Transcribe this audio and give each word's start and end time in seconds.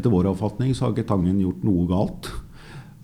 etter 0.00 0.12
vår 0.12 0.32
oppfatning 0.32 0.74
så 0.74 0.86
har 0.88 0.96
ikke 0.96 1.08
Tangen 1.10 1.40
gjort 1.42 1.66
noe 1.66 1.86
galt. 1.90 2.30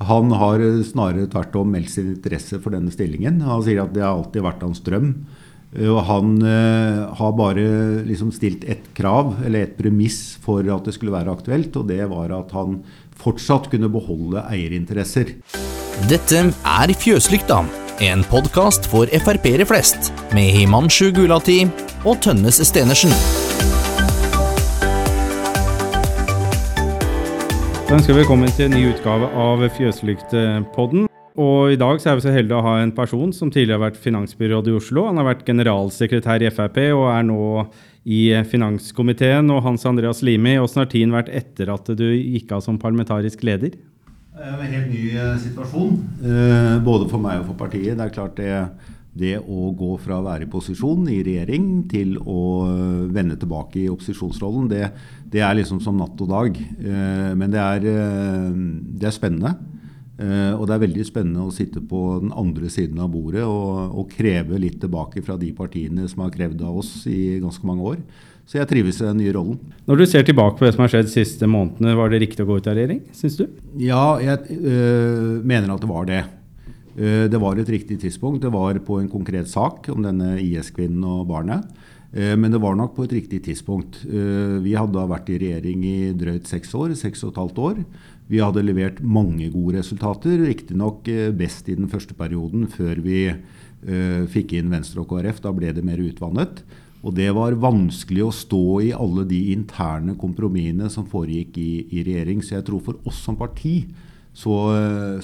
Han 0.05 0.33
har 0.37 0.61
snarere 0.85 1.29
tvert 1.33 1.57
om 1.57 1.71
meldt 1.73 1.95
sin 1.95 2.13
interesse 2.13 2.59
for 2.61 2.75
denne 2.77 2.93
stillingen. 2.93 3.41
Han 3.47 3.65
sier 3.65 3.85
at 3.85 3.95
det 3.97 4.05
har 4.05 4.19
alltid 4.19 4.45
vært 4.45 4.65
hans 4.67 4.83
drøm. 4.85 5.13
Og 5.77 5.99
han 6.09 6.37
eh, 6.47 7.01
har 7.19 7.33
bare 7.37 7.65
liksom 8.07 8.31
stilt 8.33 8.65
ett 8.65 8.93
krav, 8.97 9.35
eller 9.45 9.67
et 9.67 9.75
premiss, 9.77 10.37
for 10.41 10.65
at 10.73 10.89
det 10.89 10.95
skulle 10.97 11.17
være 11.17 11.33
aktuelt. 11.33 11.77
Og 11.77 11.89
det 11.91 12.05
var 12.13 12.33
at 12.37 12.53
han 12.57 12.79
fortsatt 13.17 13.71
kunne 13.73 13.91
beholde 13.93 14.45
eierinteresser. 14.53 15.35
Dette 16.11 16.45
er 16.53 16.95
Fjøslykta, 17.01 17.63
en 18.05 18.25
podkast 18.29 18.89
for 18.93 19.09
Frp-ere 19.25 19.69
flest, 19.69 20.13
med 20.37 20.53
Himanshu 20.59 21.11
Gulati 21.17 21.63
og 22.05 22.21
Tønnes 22.25 22.61
Stenersen. 22.69 23.17
Da 27.87 27.95
ønsker 27.95 28.17
vi 28.17 28.19
velkommen 28.19 28.51
til 28.51 28.67
en 28.67 28.73
ny 28.75 28.89
utgave 28.89 29.29
av 29.39 29.61
Fjøslyktpodden. 29.77 31.05
Og 31.39 31.71
I 31.71 31.77
dag 31.79 32.01
så 32.03 32.09
er 32.11 32.17
vi 32.19 32.25
så 32.25 32.33
heldige 32.35 32.59
å 32.59 32.65
ha 32.65 32.73
en 32.83 32.91
person 32.97 33.31
som 33.31 33.53
tidligere 33.55 33.79
har 33.79 33.85
vært 33.85 34.01
finansbyråd 34.03 34.71
i 34.73 34.75
Oslo. 34.75 35.05
Han 35.07 35.21
har 35.21 35.29
vært 35.29 35.45
generalsekretær 35.47 36.43
i 36.43 36.51
Frp 36.51 36.81
og 36.97 37.05
er 37.13 37.29
nå 37.29 37.45
i 38.11 38.25
finanskomiteen. 38.51 39.53
Og 39.55 39.63
Hans 39.69 39.87
Andreas 39.87 40.25
Limi, 40.27 40.57
åssen 40.59 40.83
har 40.83 40.91
tiden 40.91 41.15
vært 41.15 41.31
etter 41.31 41.71
at 41.77 41.93
du 41.95 42.09
gikk 42.11 42.57
av 42.59 42.67
som 42.67 42.81
parlamentarisk 42.83 43.47
leder? 43.47 43.79
Det 43.79 44.51
er 44.51 44.59
en 44.59 44.75
helt 44.75 44.91
ny 44.91 45.05
eh, 45.15 45.33
situasjon, 45.47 45.95
eh, 46.27 46.75
både 46.91 47.07
for 47.15 47.23
meg 47.23 47.39
og 47.45 47.53
for 47.53 47.61
partiet. 47.63 47.95
Det 47.95 48.03
er 48.03 48.17
klart 48.19 48.35
det 48.43 48.51
det 49.17 49.37
å 49.41 49.71
gå 49.77 49.95
fra 50.03 50.19
å 50.21 50.27
være 50.27 50.47
i 50.47 50.51
posisjon 50.53 51.07
i 51.13 51.23
regjering 51.27 51.71
til 51.91 52.17
å 52.21 52.43
øh, 52.69 53.07
vende 53.15 53.39
tilbake 53.41 53.81
i 53.83 53.89
opposisjonsrollen, 53.93 54.69
det, 54.73 54.91
det 55.33 55.43
er 55.45 55.57
liksom 55.59 55.81
som 55.85 55.97
natt 55.99 56.21
og 56.21 56.31
dag. 56.33 56.61
Eh, 56.61 57.33
men 57.39 57.53
det 57.53 57.63
er, 57.63 57.89
øh, 57.93 58.53
det 59.01 59.11
er 59.11 59.17
spennende. 59.17 59.57
Eh, 60.17 60.53
og 60.57 60.65
det 60.65 60.77
er 60.77 60.85
veldig 60.87 61.05
spennende 61.05 61.45
å 61.45 61.53
sitte 61.53 61.83
på 61.85 62.01
den 62.23 62.31
andre 62.33 62.71
siden 62.73 63.03
av 63.05 63.11
bordet 63.13 63.43
og, 63.45 63.93
og, 63.93 64.07
kreve 64.09 64.57
litt 64.63 64.79
tilbake 64.81 65.21
fra 65.25 65.37
de 65.37 65.51
partiene 65.53 66.07
som 66.09 66.23
har 66.25 66.33
krevd 66.33 66.63
av 66.65 66.79
oss 66.81 67.03
i 67.11 67.37
ganske 67.43 67.69
mange 67.69 67.85
år. 67.93 68.01
Så 68.47 68.61
jeg 68.61 68.71
trives 68.71 69.01
i 69.03 69.05
den 69.09 69.21
nye 69.21 69.35
rollen. 69.35 69.59
Når 69.91 70.01
du 70.01 70.05
ser 70.09 70.25
tilbake 70.25 70.57
på 70.57 70.65
det 70.65 70.73
som 70.73 70.85
har 70.85 70.93
skjedd 70.93 71.09
de 71.09 71.13
siste 71.13 71.49
månedene, 71.51 71.97
var 71.99 72.13
det 72.13 72.23
riktig 72.23 72.45
å 72.45 72.49
gå 72.49 72.61
ut 72.61 72.71
av 72.71 72.79
regjering, 72.79 73.03
syns 73.17 73.37
du? 73.41 73.45
Ja, 73.83 74.17
jeg 74.23 74.57
øh, 74.57 75.43
mener 75.45 75.75
at 75.75 75.83
det 75.83 75.91
var 75.91 76.09
det. 76.09 76.23
Eh, 76.97 77.27
det 77.29 77.41
var 77.41 77.59
et 77.61 77.69
riktig 77.69 77.99
tidspunkt. 78.01 78.43
Det 78.43 78.53
var 78.53 78.79
på 78.81 79.01
en 79.01 79.11
konkret 79.13 79.49
sak 79.53 79.91
om 79.93 80.01
denne 80.05 80.39
IS-kvinnen 80.41 81.05
og 81.05 81.27
barnet. 81.29 81.69
Eh, 82.13 82.33
men 82.41 82.51
det 82.51 82.61
var 82.63 82.77
nok 82.77 82.95
på 82.97 83.05
et 83.05 83.13
riktig 83.19 83.43
tidspunkt. 83.45 84.01
Eh, 84.09 84.57
vi 84.65 84.73
hadde 84.73 85.05
vært 85.11 85.29
i 85.29 85.39
regjering 85.43 85.85
i 85.85 85.99
drøyt 86.17 86.49
seks 86.49 86.73
år, 86.75 86.97
seks 86.97 87.25
og 87.25 87.35
et 87.35 87.43
halvt 87.43 87.61
år. 87.69 87.85
Vi 88.33 88.41
hadde 88.41 88.65
levert 88.65 89.03
mange 89.05 89.51
gode 89.53 89.77
resultater, 89.77 90.41
riktignok 90.41 91.05
best 91.37 91.69
i 91.69 91.77
den 91.77 91.87
første 91.87 92.17
perioden, 92.17 92.67
før 92.67 92.99
vi 93.05 93.29
fikk 94.33 94.57
inn 94.57 94.73
Venstre 94.73 95.05
og 95.05 95.13
KrF. 95.13 95.39
Da 95.45 95.53
ble 95.55 95.71
det 95.71 95.85
mer 95.87 96.01
utvannet. 96.03 96.65
Og 97.07 97.15
det 97.15 97.29
var 97.37 97.55
vanskelig 97.55 98.25
å 98.25 98.33
stå 98.35 98.65
i 98.83 98.91
alle 98.97 99.23
de 99.31 99.53
interne 99.53 100.17
kompromissene 100.19 100.91
som 100.91 101.07
foregikk 101.07 101.61
i, 101.63 101.87
i 101.95 102.03
regjering. 102.03 102.43
Så 102.43 102.57
jeg 102.57 102.67
tror 102.67 102.83
for 102.83 102.99
oss 103.07 103.21
som 103.23 103.39
parti 103.39 103.85
så, 104.37 104.53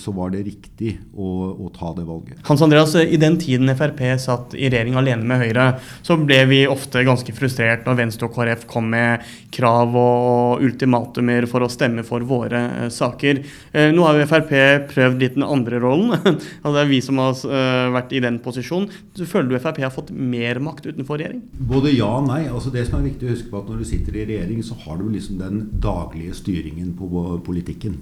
så, 0.01 0.13
var 0.17 0.31
det 0.33 0.41
riktig 0.47 0.95
å, 1.13 1.27
å, 1.53 1.67
ta 1.75 1.91
det 1.93 2.07
valget. 2.09 2.39
Hans 2.49 2.63
Andreas, 2.65 2.95
I 2.97 3.19
den 3.21 3.37
tiden 3.41 3.69
Frp 3.77 4.01
satt 4.17 4.55
i 4.57 4.71
regjering 4.73 4.97
alene 4.97 5.27
med 5.29 5.43
Høyre, 5.43 5.67
så 6.01 6.17
ble 6.17 6.39
vi 6.49 6.63
ofte 6.71 7.03
ganske 7.05 7.35
frustrert 7.37 7.85
når 7.85 7.99
Venstre 7.99 8.31
og 8.31 8.33
KrF 8.33 8.65
kom 8.71 8.89
med 8.95 9.27
krav 9.53 9.93
og 10.01 10.65
ultimatumer 10.65 11.45
for 11.51 11.67
å 11.67 11.69
stemme 11.73 12.07
for 12.09 12.25
våre 12.25 12.63
uh, 12.87 12.87
saker. 12.93 13.43
Uh, 13.75 13.91
nå 13.93 14.07
har 14.07 14.17
jo 14.17 14.31
Frp 14.31 14.55
prøvd 14.95 15.21
litt 15.21 15.37
den 15.37 15.45
andre 15.45 15.83
rollen. 15.83 16.17
altså 16.63 16.73
det 16.79 16.87
er 16.87 16.91
vi 16.95 17.03
som 17.05 17.21
har 17.21 17.37
uh, 17.37 17.93
vært 17.99 18.17
i 18.17 18.25
den 18.25 18.41
posisjonen. 18.45 18.89
Så 19.19 19.29
føler 19.29 19.53
du 19.53 19.59
Frp 19.59 19.83
har 19.85 19.93
fått 19.93 20.15
mer 20.17 20.63
makt 20.65 20.89
utenfor 20.89 21.21
regjering? 21.21 21.45
Både 21.73 21.93
ja 21.93 22.09
og 22.17 22.31
nei. 22.31 22.47
Altså 22.49 22.73
det 22.73 22.87
som 22.89 23.01
er 23.01 23.11
viktig 23.11 23.29
å 23.29 23.37
huske 23.37 23.53
på 23.53 23.61
at 23.61 23.69
Når 23.69 23.85
du 23.85 23.89
sitter 23.93 24.17
i 24.17 24.27
regjering, 24.33 24.65
så 24.65 24.77
har 24.87 24.99
du 25.01 25.07
liksom 25.13 25.37
den 25.43 25.63
daglige 25.85 26.35
styringen 26.41 26.97
på 26.97 27.27
politikken. 27.45 28.01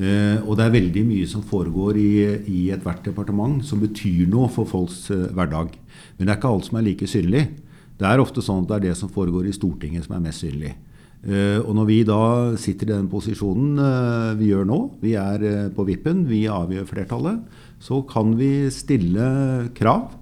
Uh, 0.00 0.40
og 0.48 0.54
det 0.56 0.64
er 0.64 0.76
veldig 0.78 1.02
mye 1.04 1.28
som 1.28 1.42
foregår 1.44 1.98
i, 2.00 2.10
i 2.48 2.60
ethvert 2.72 3.02
departement 3.04 3.58
som 3.66 3.82
betyr 3.82 4.30
noe 4.32 4.48
for 4.52 4.68
folks 4.68 5.02
uh, 5.12 5.26
hverdag. 5.36 5.74
Men 6.16 6.24
det 6.24 6.32
er 6.32 6.38
ikke 6.38 6.52
alt 6.54 6.70
som 6.70 6.78
er 6.80 6.86
like 6.86 7.08
synlig. 7.10 7.42
Det 8.00 8.08
er 8.08 8.22
ofte 8.22 8.40
sånn 8.40 8.62
at 8.64 8.70
det 8.70 8.78
er 8.78 8.86
det 8.88 8.94
som 8.96 9.12
foregår 9.12 9.50
i 9.50 9.52
Stortinget 9.52 10.06
som 10.06 10.16
er 10.16 10.22
mest 10.24 10.46
synlig. 10.46 10.72
Uh, 11.20 11.60
og 11.60 11.74
når 11.76 11.90
vi 11.90 11.98
da 12.08 12.22
sitter 12.56 12.88
i 12.88 12.94
den 12.94 13.10
posisjonen 13.12 13.76
vi 14.40 14.48
gjør 14.54 14.70
nå, 14.70 14.80
vi 15.02 15.18
er 15.20 15.68
på 15.76 15.84
vippen, 15.88 16.24
vi 16.30 16.46
avgjør 16.48 16.88
flertallet, 16.88 17.44
så 17.80 18.00
kan 18.08 18.32
vi 18.40 18.70
stille 18.72 19.28
krav 19.76 20.08
Eh, 20.08 20.19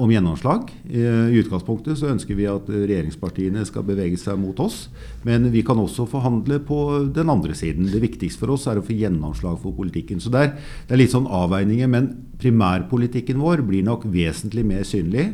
om 0.00 0.08
gjennomslag. 0.08 0.70
I 0.88 1.02
utgangspunktet 1.36 1.98
så 2.00 2.08
ønsker 2.08 2.36
vi 2.38 2.46
at 2.48 2.68
regjeringspartiene 2.70 3.60
skal 3.68 3.84
bevege 3.84 4.16
seg 4.16 4.38
mot 4.40 4.56
oss. 4.64 4.86
Men 5.26 5.50
vi 5.52 5.60
kan 5.66 5.80
også 5.82 6.06
forhandle 6.08 6.62
på 6.64 6.78
den 7.12 7.28
andre 7.28 7.52
siden. 7.58 7.90
Det 7.92 8.00
viktigste 8.00 8.40
for 8.40 8.54
oss 8.56 8.64
er 8.70 8.80
å 8.80 8.84
få 8.86 8.96
gjennomslag 8.96 9.58
for 9.60 9.76
politikken. 9.76 10.22
Så 10.22 10.32
det 10.32 10.46
er, 10.46 10.50
det 10.88 10.96
er 10.96 11.02
litt 11.02 11.12
sånn 11.12 11.28
avveininger. 11.28 11.92
Men 11.92 12.08
primærpolitikken 12.40 13.42
vår 13.42 13.66
blir 13.68 13.84
nok 13.84 14.08
vesentlig 14.08 14.64
mer 14.64 14.88
synlig 14.88 15.28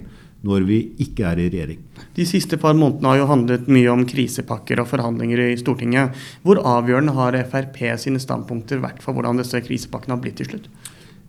når 0.46 0.66
vi 0.68 0.80
ikke 1.02 1.26
er 1.30 1.40
i 1.40 1.46
regjering. 1.50 1.80
De 2.16 2.26
siste 2.28 2.58
par 2.60 2.76
månedene 2.78 3.12
har 3.12 3.20
jo 3.20 3.30
handlet 3.30 3.70
mye 3.72 3.92
om 3.92 4.04
krisepakker 4.08 4.82
og 4.82 4.90
forhandlinger 4.90 5.42
i 5.46 5.56
Stortinget. 5.60 6.16
Hvor 6.44 6.60
avgjørende 6.60 7.16
har 7.16 7.38
Frp 7.50 7.80
sine 8.02 8.22
standpunkter 8.22 8.82
vært 8.82 9.02
for 9.04 9.16
hvordan 9.16 9.40
disse 9.40 9.62
krisepakkene 9.64 10.16
har 10.16 10.22
blitt 10.22 10.38
til 10.42 10.50
slutt? 10.50 10.70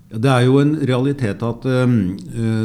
Det 0.08 0.30
er 0.32 0.46
jo 0.46 0.62
en 0.62 0.78
realitet 0.88 1.42
at 1.44 1.66
uh, 1.68 1.96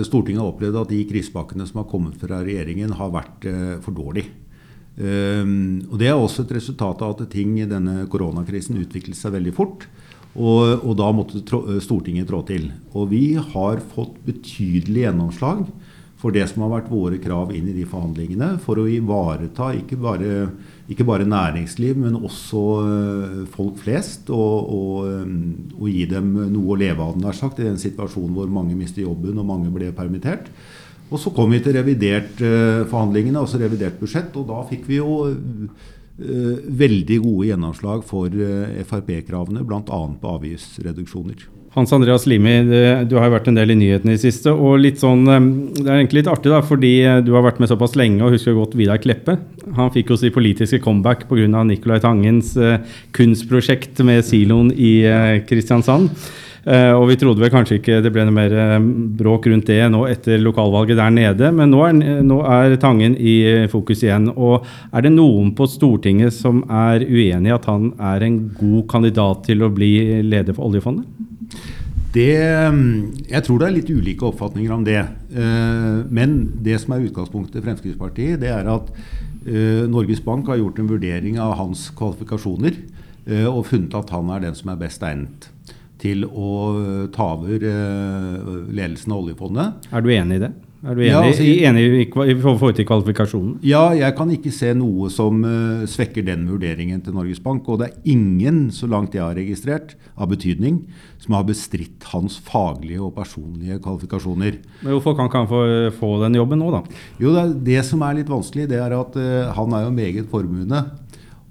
Stortinget 0.07 0.43
har 0.43 0.53
opplevd 0.53 0.79
at 0.85 0.93
de 0.93 1.01
krisepakkene 1.09 1.67
som 1.67 1.83
har 1.83 1.91
kommet 1.91 2.21
fra 2.21 2.39
regjeringen, 2.45 2.95
har 2.95 3.11
vært 3.15 3.49
uh, 3.51 3.75
for 3.83 3.97
dårlige. 3.97 4.31
Um, 4.93 5.83
og 5.89 5.97
Det 5.99 6.11
er 6.11 6.19
også 6.19 6.45
et 6.45 6.55
resultat 6.59 7.03
av 7.03 7.17
at 7.17 7.31
ting 7.33 7.57
i 7.59 7.69
denne 7.69 8.05
koronakrisen 8.13 8.79
utviklet 8.79 9.19
seg 9.19 9.35
veldig 9.35 9.55
fort. 9.57 9.89
Og, 10.33 10.85
og 10.87 10.95
da 10.97 11.11
måtte 11.13 11.43
trå, 11.45 11.65
Stortinget 11.83 12.31
trå 12.31 12.41
til. 12.49 12.71
Og 12.95 13.11
vi 13.11 13.35
har 13.37 13.83
fått 13.93 14.21
betydelig 14.25 15.07
gjennomslag 15.07 15.67
for 16.23 16.35
det 16.35 16.47
som 16.47 16.63
har 16.63 16.77
vært 16.77 16.93
våre 16.93 17.19
krav 17.19 17.51
inn 17.51 17.67
i 17.67 17.75
de 17.75 17.85
forhandlingene, 17.89 18.55
for 18.63 18.79
å 18.79 18.87
ivareta 18.87 19.73
ikke 19.75 19.99
bare 19.99 20.37
ikke 20.93 21.07
bare 21.07 21.29
næringsliv, 21.29 21.97
men 21.99 22.19
også 22.19 22.63
eh, 22.83 23.39
folk 23.53 23.79
flest. 23.83 24.31
Og, 24.35 24.73
og, 24.77 25.09
eh, 25.09 25.33
og, 25.79 25.89
gi 25.91 26.05
dem 26.11 26.35
noe 26.53 26.75
å 26.75 26.79
leve 26.79 27.07
av, 27.07 27.17
nær 27.21 27.37
sagt, 27.37 27.61
i 27.61 27.69
den 27.69 27.81
situasjonen 27.81 28.35
hvor 28.37 28.51
mange 28.53 28.77
mister 28.79 29.05
jobben 29.05 29.39
og 29.41 29.49
mange 29.49 29.73
ble 29.75 29.93
permittert. 29.97 30.51
Og 31.13 31.21
så 31.21 31.33
kom 31.35 31.53
vi 31.53 31.63
til 31.63 31.77
revidert 31.77 32.41
eh, 32.41 32.85
forhandlingene, 32.91 33.41
altså 33.41 33.61
revidert 33.63 33.99
budsjett, 34.01 34.37
og 34.37 34.49
da 34.51 34.63
fikk 34.69 34.87
vi 34.91 35.01
jo 35.01 35.19
veldig 36.23 37.17
gode 37.25 37.47
gjennomslag 37.49 38.03
for 38.07 38.31
Frp-kravene, 38.87 39.65
bl.a. 39.67 39.81
på 40.21 40.35
avgiftsreduksjoner. 40.37 41.62
Hans 41.73 41.93
Andreas 41.93 42.27
Limi, 42.29 42.53
du 43.09 43.15
har 43.17 43.31
jo 43.31 43.33
vært 43.33 43.47
en 43.49 43.57
del 43.57 43.71
i 43.73 43.77
nyhetene 43.81 44.13
i 44.13 44.21
siste. 44.21 44.53
og 44.53 44.83
litt 44.83 45.01
sånn, 45.01 45.25
Det 45.25 45.87
er 45.87 46.03
egentlig 46.03 46.21
litt 46.21 46.29
artig, 46.29 46.53
da, 46.53 46.61
fordi 46.61 47.25
du 47.25 47.33
har 47.33 47.43
vært 47.43 47.61
med 47.61 47.71
såpass 47.71 47.97
lenge 47.97 48.21
og 48.21 48.33
husker 48.35 48.53
godt 48.53 48.77
Vidar 48.77 49.01
Kleppe. 49.01 49.39
Han 49.77 49.91
fikk 49.91 50.11
jo 50.11 50.17
sin 50.17 50.33
politiske 50.33 50.83
comeback 50.85 51.29
pga. 51.29 51.65
Nicolai 51.65 51.99
Tangens 51.99 52.57
uh, 52.57 52.77
kunstprosjekt 53.13 54.05
med 54.05 54.23
siloen 54.23 54.71
i 54.77 55.01
Kristiansand. 55.49 56.11
Og 56.63 57.09
vi 57.09 57.17
trodde 57.19 57.43
vel 57.43 57.51
kanskje 57.51 57.81
ikke 57.81 57.97
det 58.05 58.13
ble 58.15 58.23
noe 58.23 58.37
mer 58.37 58.53
bråk 59.19 59.49
rundt 59.51 59.67
det 59.67 59.81
nå 59.91 60.05
etter 60.07 60.39
lokalvalget 60.39 60.95
der 60.95 61.11
nede, 61.11 61.51
men 61.51 61.73
nå 61.75 61.81
er, 61.89 61.97
nå 62.23 62.37
er 62.47 62.77
Tangen 62.79 63.17
i 63.19 63.67
fokus 63.73 64.05
igjen. 64.05 64.29
Og 64.37 64.63
er 64.93 65.03
det 65.03 65.11
noen 65.17 65.51
på 65.59 65.67
Stortinget 65.67 66.37
som 66.37 66.63
er 66.71 67.03
uenig 67.03 67.51
i 67.51 67.57
at 67.57 67.67
han 67.67 67.91
er 67.99 68.23
en 68.29 68.39
god 68.61 68.87
kandidat 68.95 69.43
til 69.49 69.67
å 69.67 69.73
bli 69.75 70.23
leder 70.23 70.55
for 70.55 70.71
oljefondet? 70.71 71.22
Det, 72.13 72.37
mm, 72.75 73.25
jeg 73.31 73.45
tror 73.47 73.61
det 73.61 73.67
er 73.69 73.77
litt 73.79 73.91
ulike 73.93 74.27
oppfatninger 74.29 74.73
om 74.75 74.83
det. 74.85 75.01
Eh, 75.33 76.01
men 76.13 76.35
det 76.65 76.77
som 76.83 76.93
er 76.93 77.07
utgangspunktet 77.07 77.57
til 77.57 77.65
Fremskrittspartiet, 77.65 78.41
det 78.43 78.51
er 78.53 78.69
at 78.69 78.91
eh, 79.47 79.89
Norges 79.89 80.21
Bank 80.25 80.51
har 80.53 80.61
gjort 80.61 80.83
en 80.83 80.91
vurdering 80.93 81.41
av 81.41 81.57
hans 81.61 81.87
kvalifikasjoner 81.97 82.77
eh, 82.77 83.49
og 83.49 83.65
funnet 83.71 83.97
at 83.97 84.13
han 84.13 84.29
er 84.35 84.45
den 84.45 84.59
som 84.59 84.75
er 84.75 84.83
best 84.85 85.05
egnet 85.09 85.49
til 86.03 86.27
å 86.27 87.07
ta 87.15 87.29
over 87.37 87.63
ledelsen 87.63 89.13
av 89.15 89.21
oljefondet. 89.21 89.85
Er 89.95 90.03
du 90.03 90.09
enig 90.11 90.41
i 90.41 90.43
det? 90.43 90.49
Er 90.83 90.97
du 90.99 91.03
enig, 91.05 91.13
ja, 91.13 91.19
altså, 91.23 91.45
enig 91.47 91.83
i 92.03 92.35
forhold 92.43 92.75
til 92.75 92.87
kvalifikasjonen? 92.89 93.53
Ja, 93.63 93.85
jeg 93.95 94.17
kan 94.19 94.33
ikke 94.35 94.51
se 94.51 94.73
noe 94.75 95.07
som 95.15 95.45
uh, 95.47 95.85
svekker 95.87 96.25
den 96.27 96.49
vurderingen 96.51 96.99
til 97.07 97.15
Norges 97.15 97.39
Bank. 97.45 97.69
Og 97.71 97.79
det 97.79 97.87
er 97.87 98.11
ingen, 98.17 98.65
så 98.75 98.89
langt 98.91 99.15
jeg 99.15 99.23
har 99.23 99.39
registrert, 99.39 99.95
av 100.19 100.33
betydning, 100.33 100.81
som 101.23 101.37
har 101.39 101.47
bestridt 101.47 102.09
hans 102.11 102.41
faglige 102.43 102.99
og 102.99 103.15
personlige 103.15 103.79
kvalifikasjoner. 103.85 104.59
Men 104.83 104.97
Hvorfor 104.97 105.15
kan 105.15 105.31
ikke 105.31 105.45
han 105.45 105.53
få, 105.53 105.63
få 106.01 106.13
den 106.25 106.41
jobben 106.41 106.59
nå, 106.59 106.75
da? 106.75 106.83
Jo, 107.23 107.31
det, 107.37 107.47
det, 107.71 107.79
som 107.87 108.03
er 108.03 108.19
litt 108.19 108.35
vanskelig, 108.35 108.67
det 108.75 108.83
er 108.83 108.99
at 108.99 109.23
uh, 109.23 109.55
han 109.55 109.79
er 109.79 109.87
jo 109.87 109.97
meget 110.03 110.35
formuende. 110.35 110.83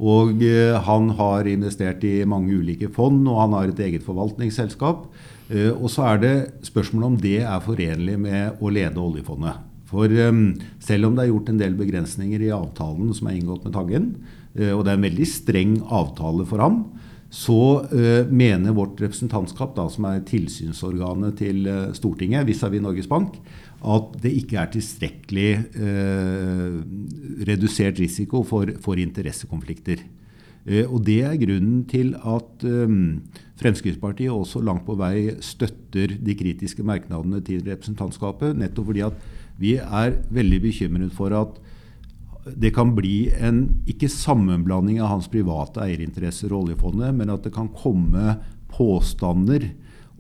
Og 0.01 0.43
uh, 0.43 0.75
han 0.91 1.11
har 1.23 1.47
investert 1.47 2.03
i 2.03 2.17
mange 2.27 2.59
ulike 2.59 2.91
fond, 2.91 3.23
og 3.31 3.45
han 3.45 3.55
har 3.61 3.71
et 3.71 3.85
eget 3.87 4.03
forvaltningsselskap. 4.03 5.07
Eh, 5.51 5.71
og 5.75 5.89
så 5.91 6.05
er 6.13 6.21
det 6.21 6.35
spørsmålet 6.67 7.09
om 7.09 7.19
det 7.19 7.37
er 7.43 7.65
forenlig 7.65 8.17
med 8.21 8.63
å 8.63 8.71
lede 8.71 9.01
oljefondet. 9.01 9.67
For 9.91 10.07
um, 10.07 10.53
selv 10.79 11.09
om 11.09 11.17
det 11.17 11.25
er 11.25 11.33
gjort 11.33 11.49
en 11.51 11.59
del 11.59 11.73
begrensninger 11.75 12.45
i 12.45 12.53
avtalen 12.55 13.09
som 13.11 13.27
er 13.27 13.35
inngått 13.35 13.65
med 13.67 13.73
Taggen, 13.75 14.05
uh, 14.55 14.71
og 14.77 14.85
det 14.85 14.93
er 14.93 14.99
en 14.99 15.07
veldig 15.09 15.27
streng 15.27 15.73
avtale 15.91 16.47
for 16.47 16.63
ham, 16.63 16.85
så 17.31 17.87
mener 18.27 18.73
vårt 18.75 18.99
representantskap, 18.99 19.69
da, 19.77 19.85
som 19.87 20.03
er 20.09 20.17
tilsynsorganet 20.27 21.37
til 21.39 21.69
Stortinget 21.95 22.43
vis-à-vis 22.43 22.81
-vis 22.81 22.83
Norges 22.83 23.07
Bank, 23.07 23.37
at 23.87 24.17
det 24.19 24.33
ikke 24.35 24.57
er 24.59 24.67
tilstrekkelig 24.73 25.51
redusert 27.47 28.03
risiko 28.03 28.43
for, 28.43 28.67
for 28.83 28.99
interessekonflikter. 28.99 30.03
Og 30.61 30.99
Det 31.05 31.21
er 31.25 31.39
grunnen 31.41 31.85
til 31.89 32.13
at 32.15 32.63
um, 32.69 33.23
Fremskrittspartiet 33.57 34.29
også 34.29 34.61
langt 34.61 34.85
på 34.85 34.93
vei 34.99 35.31
støtter 35.41 36.13
de 36.21 36.35
kritiske 36.37 36.85
merknadene 36.85 37.41
til 37.41 37.63
representantskapet. 37.65 38.53
Nettopp 38.57 38.91
fordi 38.91 39.01
at 39.05 39.17
vi 39.61 39.75
er 39.81 40.19
veldig 40.29 40.61
bekymret 40.61 41.13
for 41.17 41.33
at 41.33 41.57
det 42.57 42.71
kan 42.73 42.95
bli 42.97 43.29
en 43.37 43.83
ikke 43.89 44.09
sammenblanding 44.09 44.99
av 45.01 45.11
hans 45.15 45.29
private 45.29 45.83
eierinteresser 45.83 46.53
og 46.53 46.67
oljefondet, 46.67 47.13
men 47.13 47.29
at 47.33 47.45
det 47.45 47.53
kan 47.53 47.69
komme 47.73 48.37
påstander 48.71 49.67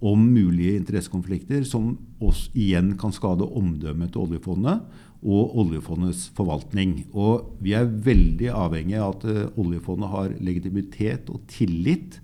om 0.01 0.21
mulige 0.33 0.79
interessekonflikter 0.79 1.63
som 1.65 1.95
oss 2.21 2.47
igjen 2.57 2.95
kan 3.01 3.13
skade 3.13 3.45
omdømmet 3.45 4.13
til 4.13 4.25
oljefondet 4.25 4.81
og 5.21 5.57
oljefondets 5.61 6.29
forvaltning. 6.37 7.03
Og 7.13 7.57
vi 7.61 7.75
er 7.77 7.89
veldig 7.89 8.49
avhengig 8.57 8.97
av 8.97 9.15
at 9.15 9.25
uh, 9.29 9.59
oljefondet 9.61 10.09
har 10.11 10.33
legitimitet 10.41 11.29
og 11.33 11.43
tillit, 11.51 12.17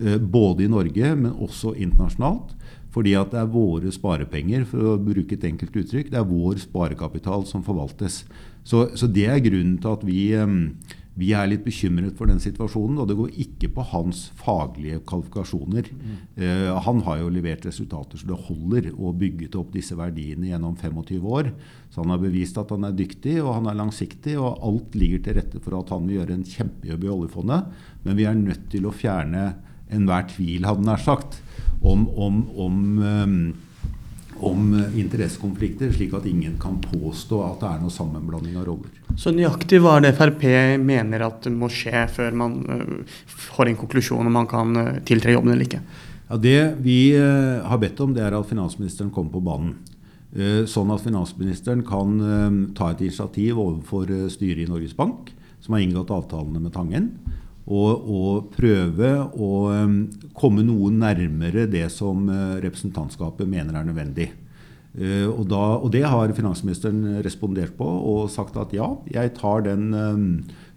uh, 0.00 0.18
både 0.18 0.66
i 0.66 0.72
Norge, 0.72 1.12
men 1.14 1.36
også 1.36 1.76
internasjonalt. 1.78 2.56
Fordi 2.90 3.14
at 3.14 3.30
det 3.30 3.38
er 3.38 3.52
våre 3.52 3.92
sparepenger, 3.94 4.64
for 4.66 4.94
å 4.94 4.98
bruke 4.98 5.36
et 5.36 5.46
enkelt 5.46 5.76
uttrykk. 5.78 6.10
Det 6.10 6.18
er 6.18 6.26
vår 6.26 6.58
sparekapital 6.64 7.46
som 7.46 7.62
forvaltes. 7.62 8.24
Så, 8.66 8.88
så 8.98 9.06
det 9.06 9.28
er 9.30 9.44
grunnen 9.44 9.78
til 9.78 9.94
at 9.94 10.02
vi, 10.06 10.22
vi, 11.20 11.30
er 11.36 11.50
litt 11.50 11.62
bekymret 11.66 12.16
for 12.18 12.30
den 12.30 12.40
situasjonen. 12.42 12.98
Og 13.02 13.08
det 13.10 13.16
går 13.18 13.36
ikke 13.44 13.70
på 13.76 13.84
hans 13.92 14.26
faglige 14.40 15.02
kvalifikasjoner. 15.08 15.90
Uh, 16.40 16.74
han 16.86 17.02
har 17.06 17.20
jo 17.22 17.30
levert 17.32 17.66
resultater 17.68 18.20
så 18.20 18.30
det 18.30 18.40
holder, 18.48 18.90
og 18.96 19.18
bygget 19.20 19.58
opp 19.60 19.72
disse 19.76 19.96
verdiene 19.98 20.50
gjennom 20.50 20.76
25 20.80 21.30
år. 21.38 21.52
Så 21.92 22.02
han 22.02 22.14
har 22.14 22.22
bevist 22.22 22.58
at 22.60 22.72
han 22.74 22.88
er 22.88 22.96
dyktig 22.96 23.38
og 23.42 23.54
han 23.58 23.70
er 23.70 23.78
langsiktig, 23.78 24.36
og 24.40 24.60
alt 24.66 24.98
ligger 24.98 25.24
til 25.24 25.40
rette 25.40 25.62
for 25.62 25.78
at 25.80 25.92
han 25.94 26.06
vil 26.08 26.20
gjøre 26.20 26.38
en 26.38 26.46
kjempejobb 26.46 27.06
i 27.06 27.14
oljefondet. 27.16 27.82
Men 28.06 28.18
vi 28.18 28.28
er 28.28 28.38
nødt 28.38 28.70
til 28.72 28.88
å 28.88 28.94
fjerne 28.94 29.50
enhver 29.90 30.28
tvil, 30.30 30.66
hadde 30.68 30.86
nær 30.86 31.02
sagt, 31.02 31.40
om, 31.80 32.06
om, 32.14 32.44
om, 32.60 32.76
om, 34.46 34.72
interessekonflikter, 34.98 35.92
slik 35.94 36.14
at 36.16 36.26
ingen 36.28 36.56
kan 36.60 36.78
påstå 36.82 37.40
at 37.44 37.60
det 37.62 37.68
er 37.70 37.82
noe 37.82 37.94
sammenblanding 37.94 38.56
av 38.60 38.68
roller. 38.68 38.92
Så 39.18 39.32
nøyaktig 39.34 39.80
hva 39.82 39.98
er 39.98 40.06
det 40.06 40.14
Frp 40.18 40.44
mener 40.82 41.26
at 41.26 41.42
det 41.46 41.52
må 41.54 41.68
skje 41.72 42.06
før 42.14 42.36
man 42.40 42.56
får 43.28 43.70
en 43.70 43.80
konklusjon 43.80 44.30
om 44.30 44.38
man 44.38 44.48
kan 44.50 44.76
tiltre 45.08 45.34
jobben 45.34 45.52
eller 45.54 45.68
ikke? 45.68 45.82
Ja, 46.30 46.38
det 46.38 46.58
vi 46.84 46.98
har 47.18 47.80
bedt 47.82 48.00
om, 48.00 48.14
det 48.14 48.22
er 48.22 48.36
at 48.38 48.48
finansministeren 48.48 49.10
kommer 49.10 49.34
på 49.34 49.42
banen. 49.44 49.74
Sånn 50.70 50.92
at 50.94 51.02
finansministeren 51.02 51.82
kan 51.82 52.16
ta 52.78 52.92
et 52.92 53.00
initiativ 53.02 53.58
overfor 53.58 54.06
styret 54.30 54.62
i 54.62 54.70
Norges 54.70 54.94
Bank, 54.94 55.32
som 55.60 55.74
har 55.74 55.82
inngått 55.82 56.12
avtalene 56.14 56.62
med 56.62 56.72
Tangen, 56.76 57.10
og, 57.68 58.04
og, 58.08 58.46
prøve 58.54 59.10
å 59.36 59.50
komme 60.36 60.64
noe 60.66 60.90
nærmere 60.94 61.66
det 61.70 61.86
som 61.92 62.24
uh, 62.30 62.56
representantskapet 62.62 63.48
mener 63.48 63.76
er 63.76 63.86
nødvendig. 63.88 64.30
Uh, 64.96 65.28
og, 65.28 65.44
da, 65.50 65.62
og, 65.78 65.88
det 65.94 66.02
har 66.08 66.34
finansministeren 66.34 67.20
respondert 67.24 67.76
på 67.78 67.86
og 67.86 68.30
sagt 68.32 68.58
at 68.58 68.74
ja, 68.74 68.88
jeg 69.12 69.34
tar 69.38 69.66
den 69.68 69.92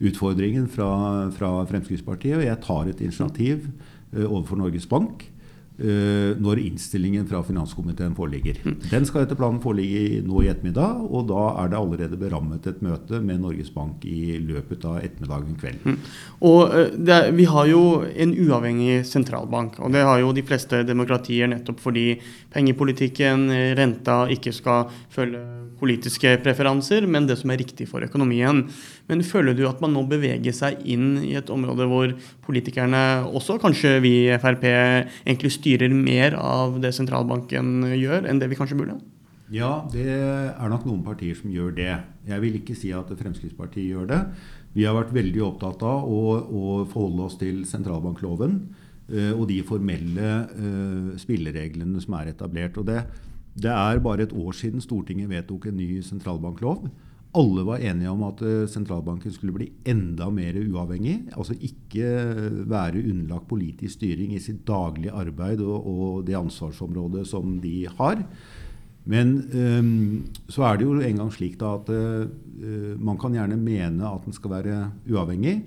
utfordringen 0.03 0.67
fra, 0.69 1.31
fra, 1.33 1.55
Fremskrittspartiet, 1.71 2.37
og 2.41 2.45
jeg 2.45 2.61
tar 2.65 2.91
et 2.91 3.05
initiativ 3.05 3.69
uh, 4.13 4.27
overfor 4.27 4.61
Norges 4.61 4.89
Bank 4.89 5.29
når 5.73 6.59
innstillingen 6.61 7.25
fra 7.25 7.39
finanskomiteen 7.43 8.13
foreligger. 8.13 8.59
Den 8.91 9.07
skal 9.09 9.23
etter 9.23 9.37
planen 9.39 9.57
foreligge 9.63 10.21
nå 10.21 10.43
i 10.43 10.49
ettermiddag, 10.51 10.99
og 11.09 11.25
da 11.31 11.47
er 11.63 11.71
det 11.71 11.79
allerede 11.79 12.19
berammet 12.21 12.67
et 12.69 12.83
møte 12.85 13.17
med 13.23 13.41
Norges 13.41 13.71
Bank 13.73 14.05
i 14.05 14.37
løpet 14.37 14.85
av 14.85 14.99
ettermiddagen 15.01 15.57
kveld. 15.57 15.81
Mm. 15.87 15.97
Og 16.45 16.61
uh, 16.75 17.09
er, 17.09 17.31
Vi 17.33 17.47
har 17.49 17.71
jo 17.71 17.83
en 18.05 18.35
uavhengig 18.45 19.01
sentralbank, 19.09 19.79
og 19.81 19.93
det 19.95 20.05
har 20.05 20.21
jo 20.21 20.33
de 20.35 20.45
fleste 20.45 20.83
demokratier 20.87 21.49
nettopp 21.49 21.81
fordi 21.83 22.07
pengepolitikken, 22.53 23.49
renta, 23.77 24.23
ikke 24.33 24.53
skal 24.53 24.91
følge 25.13 25.41
politiske 25.83 26.37
preferanser, 26.43 27.07
men 27.09 27.27
det 27.27 27.37
som 27.41 27.51
er 27.51 27.59
riktig 27.59 27.89
for 27.89 28.05
økonomien. 28.05 28.63
Men 29.09 29.23
føler 29.25 29.55
du 29.57 29.65
at 29.67 29.81
man 29.83 29.93
nå 29.95 30.05
beveger 30.07 30.55
seg 30.55 30.83
inn 30.89 31.17
i 31.25 31.33
et 31.39 31.49
område 31.51 31.87
hvor 31.89 32.13
politikerne, 32.45 33.01
også 33.35 33.57
kanskje 33.61 33.97
vi 34.03 34.13
i 34.27 34.37
Frp, 34.39 34.63
egentlig 35.25 35.51
mer 35.93 36.35
av 36.35 36.79
det 36.81 36.93
sentralbanken 36.93 37.83
gjør, 37.97 38.27
enn 38.29 38.39
det 38.39 38.49
vi 38.49 38.55
kanskje 38.55 38.77
burde? 38.77 38.99
Ja, 39.53 39.83
det 39.91 40.07
er 40.09 40.69
nok 40.71 40.85
noen 40.87 41.03
partier 41.03 41.35
som 41.35 41.51
gjør 41.51 41.73
det. 41.75 41.93
Jeg 42.25 42.41
vil 42.41 42.55
ikke 42.57 42.75
si 42.75 42.93
at 42.95 43.11
Fremskrittspartiet 43.19 43.91
gjør 43.91 44.07
det. 44.09 44.21
Vi 44.73 44.85
har 44.87 44.95
vært 44.95 45.13
veldig 45.13 45.43
opptatt 45.45 45.83
av 45.85 46.07
å, 46.09 46.21
å 46.41 46.63
forholde 46.89 47.27
oss 47.27 47.37
til 47.37 47.61
sentralbankloven 47.69 48.55
uh, 49.11 49.33
og 49.35 49.45
de 49.51 49.59
formelle 49.67 50.31
uh, 50.49 51.13
spillereglene 51.21 52.01
som 52.01 52.15
er 52.17 52.31
etablert. 52.31 52.79
Og 52.81 52.87
det, 52.87 53.03
det 53.53 53.73
er 53.73 54.01
bare 54.01 54.25
et 54.25 54.33
år 54.33 54.57
siden 54.57 54.81
Stortinget 54.81 55.29
vedtok 55.29 55.69
en 55.69 55.77
ny 55.77 55.99
sentralbanklov. 56.05 56.87
Alle 57.33 57.63
var 57.65 57.81
enige 57.81 58.11
om 58.11 58.23
at 58.27 58.41
eh, 58.45 58.65
sentralbanken 58.69 59.33
skulle 59.33 59.55
bli 59.55 59.69
enda 59.89 60.27
mer 60.29 60.57
uavhengig. 60.61 61.15
Altså 61.33 61.55
ikke 61.57 62.09
være 62.69 63.01
underlagt 63.01 63.49
politisk 63.49 63.97
styring 63.97 64.35
i 64.35 64.41
sitt 64.43 64.61
daglige 64.67 65.15
arbeid 65.17 65.63
og, 65.65 65.87
og 65.87 66.27
det 66.27 66.37
ansvarsområdet 66.37 67.25
som 67.29 67.57
de 67.63 67.87
har. 67.97 68.21
Men 69.09 69.33
um, 69.51 70.25
så 70.47 70.63
er 70.63 70.77
det 70.79 70.85
jo 70.87 70.93
en 70.95 71.17
gang 71.19 71.31
slik 71.33 71.57
da 71.59 71.73
at 71.75 71.89
uh, 71.91 72.93
man 73.01 73.17
kan 73.19 73.35
gjerne 73.35 73.57
mene 73.59 74.07
at 74.07 74.23
den 74.23 74.35
skal 74.35 74.53
være 74.53 74.77
uavhengig, 75.11 75.57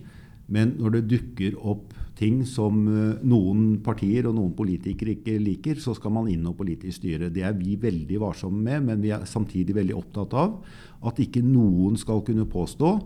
men 0.53 0.77
når 0.79 0.99
det 0.99 1.07
dukker 1.11 1.57
opp 1.59 1.95
ting 2.17 2.41
som 2.49 2.87
uh, 2.89 3.19
noen 3.27 3.77
partier 3.85 4.29
og 4.29 4.37
noen 4.39 4.55
politikere 4.57 5.17
ikke 5.19 5.37
liker, 5.43 5.81
så 5.83 5.95
skal 5.97 6.15
man 6.17 6.31
inn 6.33 6.47
og 6.49 6.57
politisk 6.61 7.03
styre. 7.03 7.31
Det 7.33 7.45
er 7.45 7.57
vi 7.59 7.77
veldig 7.81 8.23
varsomme 8.23 8.63
med, 8.63 8.87
men 8.89 9.05
vi 9.05 9.13
er 9.15 9.27
samtidig 9.29 9.77
veldig 9.77 9.99
opptatt 9.99 10.37
av 10.37 10.59
at 11.07 11.21
ikke 11.23 11.45
noen 11.45 11.99
skal 12.01 12.25
kunne 12.27 12.49
påstå 12.49 12.97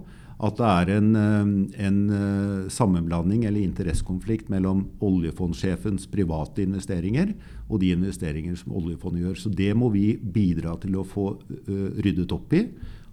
at 0.40 0.56
det 0.56 0.68
er 0.68 0.90
en, 0.94 1.08
uh, 1.16 1.48
en 1.84 1.98
uh, 2.12 2.68
sammenblanding 2.72 3.42
eller 3.48 3.64
interessekonflikt 3.64 4.52
mellom 4.52 4.86
oljefondsjefens 5.04 6.06
private 6.12 6.64
investeringer 6.64 7.34
og 7.66 7.82
de 7.82 7.90
investeringer 7.96 8.56
som 8.56 8.78
oljefondet 8.78 9.26
gjør. 9.26 9.42
Så 9.42 9.52
det 9.52 9.74
må 9.76 9.90
vi 9.92 10.14
bidra 10.20 10.78
til 10.80 10.96
å 11.00 11.06
få 11.08 11.32
ryddet 11.66 12.32
opp 12.36 12.56
i. 12.56 12.64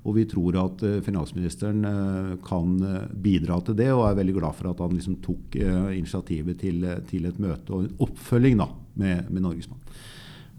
Og 0.08 0.16
vi 0.16 0.24
tror 0.30 0.56
at 0.62 0.84
uh, 0.88 1.00
finansministeren 1.04 1.84
uh, 1.84 2.36
kan 2.48 2.76
uh, 2.80 3.08
bidra 3.12 3.60
til 3.66 3.76
det, 3.80 3.90
og 3.92 4.06
er 4.08 4.20
veldig 4.22 4.38
glad 4.38 4.56
for 4.56 4.72
at 4.72 4.84
han 4.84 4.96
liksom 4.96 5.20
tok 5.24 5.58
initiativet 5.58 6.62
til, 6.62 6.86
til, 7.10 7.28
et 7.28 7.42
møte 7.44 7.74
og 7.74 7.84
en 7.84 8.06
oppfølging 8.08 8.62
da, 8.62 8.70
med, 9.02 9.28
med 9.28 9.44
Norges 9.44 9.68
Bank. 9.68 10.00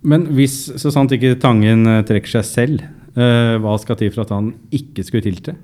Men 0.09 0.29
hvis 0.37 0.61
så 0.79 0.93
sant 0.95 1.11
ikke 1.15 1.39
Tangen 1.43 1.83
trekker 2.07 2.37
seg 2.37 2.45
selv, 2.47 2.85
hva 3.19 3.73
skal 3.83 3.97
til 3.99 4.13
for 4.15 4.23
at 4.23 4.31
han 4.31 4.53
ikke 4.71 5.03
skulle 5.03 5.25
tiltre? 5.25 5.57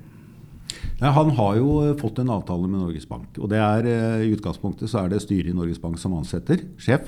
Nei, 0.99 1.11
han 1.15 1.29
har 1.37 1.53
jo 1.55 1.77
fått 2.01 2.19
en 2.19 2.33
avtale 2.35 2.67
med 2.67 2.81
Norges 2.81 3.07
Bank. 3.07 3.37
og 3.39 3.47
det 3.51 3.61
er, 3.61 3.87
I 4.25 4.33
utgangspunktet 4.35 4.91
så 4.91 5.05
er 5.05 5.13
det 5.13 5.21
styret 5.23 5.53
i 5.53 5.55
Norges 5.55 5.79
Bank 5.79 6.01
som 6.01 6.17
ansetter 6.17 6.65
sjef. 6.81 7.07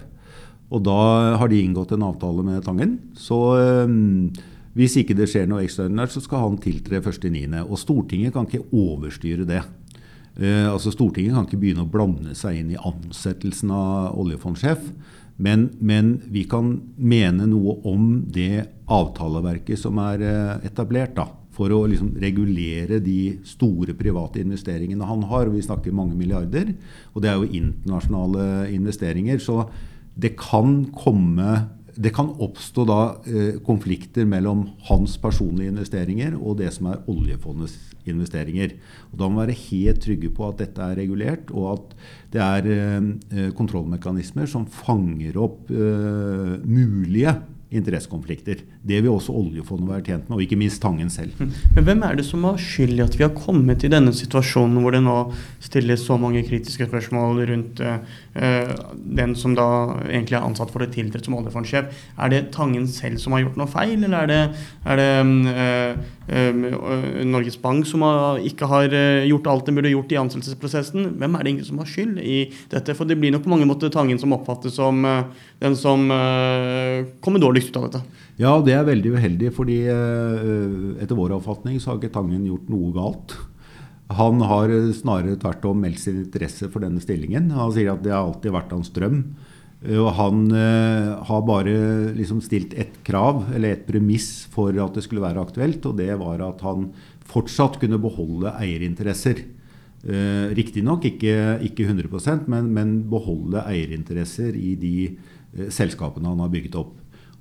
Og 0.72 0.86
da 0.88 1.00
har 1.42 1.52
de 1.52 1.60
inngått 1.64 1.92
en 1.96 2.08
avtale 2.08 2.46
med 2.48 2.64
Tangen. 2.64 2.96
Så 3.20 3.42
hvis 4.78 5.00
ikke 5.02 5.16
det 5.18 5.26
skjer 5.32 5.48
noe 5.50 5.64
ekstraordinært, 5.66 6.14
så 6.14 6.22
skal 6.22 6.44
han 6.44 6.58
tiltre 6.62 7.02
1.9. 7.02 7.64
Og 7.66 7.80
Stortinget 7.82 8.36
kan 8.36 8.46
ikke 8.46 8.68
overstyre 8.78 9.48
det. 9.50 9.64
Eh, 10.38 10.68
altså 10.70 10.94
Stortinget 10.94 11.34
kan 11.34 11.48
ikke 11.48 11.60
begynne 11.64 11.86
å 11.88 11.90
blande 11.90 12.36
seg 12.38 12.60
inn 12.60 12.76
i 12.76 12.78
ansettelsen 12.78 13.74
av 13.74 14.18
oljefondsjef. 14.22 14.84
Men, 15.42 15.68
men, 15.82 16.16
vi 16.34 16.46
kan 16.50 16.72
mene 16.98 17.46
noe 17.50 17.78
om 17.90 18.24
det 18.34 18.68
avtaleverket 18.94 19.82
som 19.82 19.98
er 20.02 20.24
eh, 20.26 20.54
etablert. 20.70 21.16
da, 21.18 21.28
For 21.58 21.74
å 21.74 21.84
liksom 21.90 22.14
regulere 22.22 23.02
de 23.02 23.38
store 23.50 23.98
private 23.98 24.44
investeringene 24.46 25.10
han 25.10 25.26
har. 25.30 25.50
Vi 25.54 25.66
snakker 25.66 25.96
mange 25.96 26.18
milliarder. 26.18 26.74
Og 27.16 27.26
det 27.26 27.32
er 27.32 27.42
jo 27.42 27.50
internasjonale 27.64 28.70
investeringer. 28.78 29.42
Så 29.42 29.64
det 30.18 30.36
kan 30.38 30.84
komme 30.94 31.64
det 31.98 32.14
kan 32.14 32.30
oppstå 32.44 32.86
da 32.88 33.02
eh, 33.26 33.58
konflikter 33.66 34.28
mellom 34.30 34.68
hans 34.90 35.18
personlige 35.22 35.74
investeringer 35.74 36.38
og 36.38 36.60
det 36.62 36.70
som 36.76 36.92
er 36.92 37.04
oljefondets 37.10 37.76
investeringer. 38.08 38.76
Og 39.12 39.20
da 39.20 39.28
må 39.28 39.42
vi 39.42 39.48
være 39.48 39.60
helt 39.64 40.02
trygge 40.06 40.32
på 40.34 40.48
at 40.48 40.62
dette 40.62 40.84
er 40.84 41.00
regulert, 41.00 41.52
og 41.52 41.68
at 41.74 41.96
det 42.36 42.44
er 42.46 42.72
eh, 42.74 43.52
kontrollmekanismer 43.58 44.50
som 44.50 44.68
fanger 44.70 45.40
opp 45.42 45.72
eh, 45.74 46.58
mulige 46.64 47.34
interessekonflikter. 47.68 48.62
Det 48.88 49.02
vil 49.02 49.12
også 49.12 49.34
oljefondet 49.36 49.90
være 49.90 50.04
tjent 50.06 50.30
med, 50.30 50.38
og 50.38 50.44
ikke 50.46 50.60
minst 50.60 50.80
Tangen 50.82 51.10
selv. 51.12 51.34
Men 51.76 51.84
hvem 51.84 52.04
er 52.08 52.16
det 52.16 52.24
som 52.24 52.46
har 52.48 52.60
skyld 52.62 52.96
i 52.96 53.04
at 53.04 53.18
vi 53.18 53.26
har 53.26 53.34
kommet 53.36 53.84
i 53.84 53.92
denne 53.92 54.14
situasjonen 54.16 54.80
hvor 54.80 54.96
det 54.96 55.02
nå 55.04 55.16
stilles 55.64 56.06
så 56.08 56.16
mange 56.22 56.46
kritiske 56.48 56.88
spørsmål 56.88 57.42
rundt 57.50 57.82
uh, 57.84 57.98
den 58.96 59.36
som 59.36 59.56
da 59.58 59.68
egentlig 60.06 60.38
er 60.40 60.46
ansatt 60.48 60.72
for 60.72 60.84
det 60.84 60.94
tiltredt 60.96 61.28
som 61.28 61.36
oljefondsjef? 61.40 61.92
Er 62.16 62.32
det 62.32 62.44
Tangen 62.56 62.88
selv 62.88 63.20
som 63.20 63.36
har 63.36 63.44
gjort 63.44 63.60
noe 63.60 63.72
feil, 63.72 63.98
eller 64.00 64.24
er 64.24 64.32
det, 64.32 64.40
er 64.88 65.02
det 65.02 65.12
uh, 65.52 66.08
uh, 66.32 67.22
Norges 67.28 67.60
Bank 67.60 67.90
som 67.90 68.08
har, 68.08 68.40
ikke 68.48 68.72
har 68.72 68.96
gjort 69.28 69.52
alt 69.52 69.68
den 69.68 69.76
burde 69.76 69.92
gjort 69.92 70.16
i 70.16 70.22
ansettelsesprosessen? 70.22 71.12
Hvem 71.20 71.36
er 71.36 71.44
det 71.44 71.52
egentlig 71.52 71.68
som 71.68 71.84
har 71.84 71.92
skyld 71.92 72.24
i 72.24 72.40
dette? 72.72 72.96
For 72.96 73.10
det 73.10 73.20
blir 73.20 73.36
nok 73.36 73.44
på 73.44 73.52
mange 73.52 73.68
måter 73.68 73.92
Tangen 73.92 74.22
som 74.22 74.32
oppfattes 74.38 74.78
som 74.78 75.04
den 75.58 75.76
som 75.76 76.04
kommer 77.24 77.42
dårlig 77.42 77.57
dårligst 77.58 77.78
av 77.78 77.88
dette? 77.88 78.02
Ja, 78.38 78.54
det 78.62 78.74
er 78.76 78.88
veldig 78.88 79.14
uheldig. 79.18 79.52
fordi 79.56 79.84
uh, 79.90 81.02
etter 81.02 81.18
vår 81.18 81.38
oppfatning 81.38 81.80
så 81.80 81.92
har 81.92 82.00
ikke 82.00 82.14
Tangen 82.14 82.46
gjort 82.46 82.70
noe 82.70 82.92
galt. 82.94 83.36
Han 84.10 84.42
har 84.42 84.72
snarere 84.96 85.38
tvert 85.40 85.66
om 85.68 85.82
meldt 85.82 86.00
sin 86.00 86.24
interesse 86.24 86.70
for 86.72 86.84
denne 86.84 87.02
stillingen. 87.02 87.52
Han 87.52 87.74
sier 87.76 87.92
at 87.92 88.04
det 88.04 88.14
har 88.14 88.24
alltid 88.24 88.54
vært 88.56 88.74
hans 88.76 88.92
drøm. 88.94 89.24
Uh, 89.84 90.00
og 90.06 90.14
han 90.18 90.48
uh, 90.54 91.18
har 91.28 91.46
bare 91.48 92.14
liksom 92.18 92.42
stilt 92.42 92.74
ett 92.78 93.02
krav, 93.08 93.46
eller 93.54 93.76
ett 93.76 93.88
premiss, 93.88 94.48
for 94.52 94.72
at 94.72 94.96
det 94.96 95.06
skulle 95.06 95.26
være 95.26 95.44
aktuelt. 95.44 95.86
Og 95.86 95.98
det 95.98 96.14
var 96.20 96.44
at 96.46 96.64
han 96.66 96.92
fortsatt 97.28 97.80
kunne 97.82 98.00
beholde 98.02 98.54
eierinteresser. 98.58 99.44
Uh, 100.08 100.54
Riktignok 100.56 101.10
ikke, 101.10 101.58
ikke 101.66 101.90
100 101.90 102.46
men, 102.48 102.70
men 102.72 103.02
beholde 103.10 103.66
eierinteresser 103.66 104.56
i 104.56 104.78
de 104.78 104.96
selskapene 105.74 106.30
han 106.30 106.42
har 106.44 106.52
bygget 106.54 106.76
opp. 106.78 106.94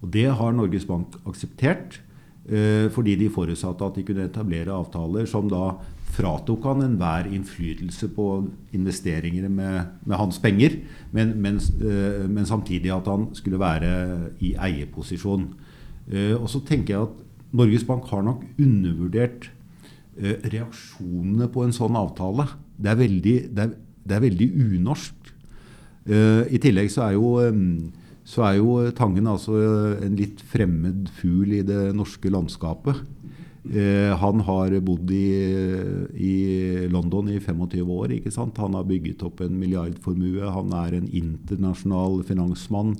Og 0.02 0.12
Det 0.12 0.28
har 0.38 0.52
Norges 0.52 0.84
Bank 0.84 1.16
akseptert, 1.26 2.00
eh, 2.48 2.88
fordi 2.92 3.16
de 3.16 3.32
forutsatte 3.32 3.84
at 3.84 3.96
de 3.96 4.04
kunne 4.04 4.28
etablere 4.28 4.72
avtaler 4.72 5.26
som 5.26 5.48
da 5.48 5.76
fratok 6.16 6.64
han 6.64 6.84
enhver 6.84 7.26
innflytelse 7.32 8.08
på 8.14 8.46
investeringer 8.72 9.48
med, 9.48 9.86
med 10.06 10.16
hans 10.16 10.38
penger, 10.38 10.78
men, 11.12 11.34
men, 11.40 11.56
eh, 11.80 12.28
men, 12.28 12.46
samtidig 12.46 12.92
at 12.92 13.08
han 13.08 13.28
skulle 13.34 13.60
være 13.60 14.30
i 14.40 14.54
eierposisjon. 14.54 15.48
Eh, 16.12 16.34
og 16.36 16.48
så 16.48 16.60
tenker 16.60 16.94
jeg 16.94 17.02
at 17.08 17.22
Norges 17.56 17.84
Bank 17.84 18.06
har 18.10 18.22
nok 18.22 18.44
undervurdert 18.58 19.52
reaksjonene 20.16 21.44
på 21.52 21.60
en 21.60 21.74
sånn 21.76 21.96
avtale. 21.98 22.46
Det 22.80 22.88
er 22.88 22.96
veldig, 22.96 23.34
det 23.52 23.64
er, 23.66 23.72
det 24.00 24.14
er 24.16 24.22
veldig 24.24 24.46
unorsk. 24.56 25.28
I 26.08 26.60
tillegg 26.62 26.88
så 26.88 27.02
er 27.04 27.16
jo 27.18 27.34
så 28.26 28.42
er 28.48 28.56
jo 28.58 28.78
Tangen 28.96 29.28
altså 29.30 29.54
en 30.02 30.16
litt 30.18 30.42
fremmed 30.50 31.06
fugl 31.20 31.60
i 31.60 31.62
det 31.66 31.92
norske 31.94 32.30
landskapet. 32.32 33.04
Eh, 33.66 34.12
han 34.18 34.42
har 34.46 34.74
bodd 34.86 35.10
i, 35.14 35.28
i, 36.14 36.34
London 36.90 37.30
i 37.30 37.38
25 37.38 37.90
år. 37.90 38.16
ikke 38.18 38.34
sant? 38.34 38.58
Han 38.62 38.74
har 38.78 38.86
bygget 38.86 39.22
opp 39.26 39.42
en 39.46 39.56
milliardformue. 39.58 40.42
Han 40.42 40.74
er 40.84 40.98
en 40.98 41.08
internasjonal 41.10 42.22
finansmann. 42.26 42.96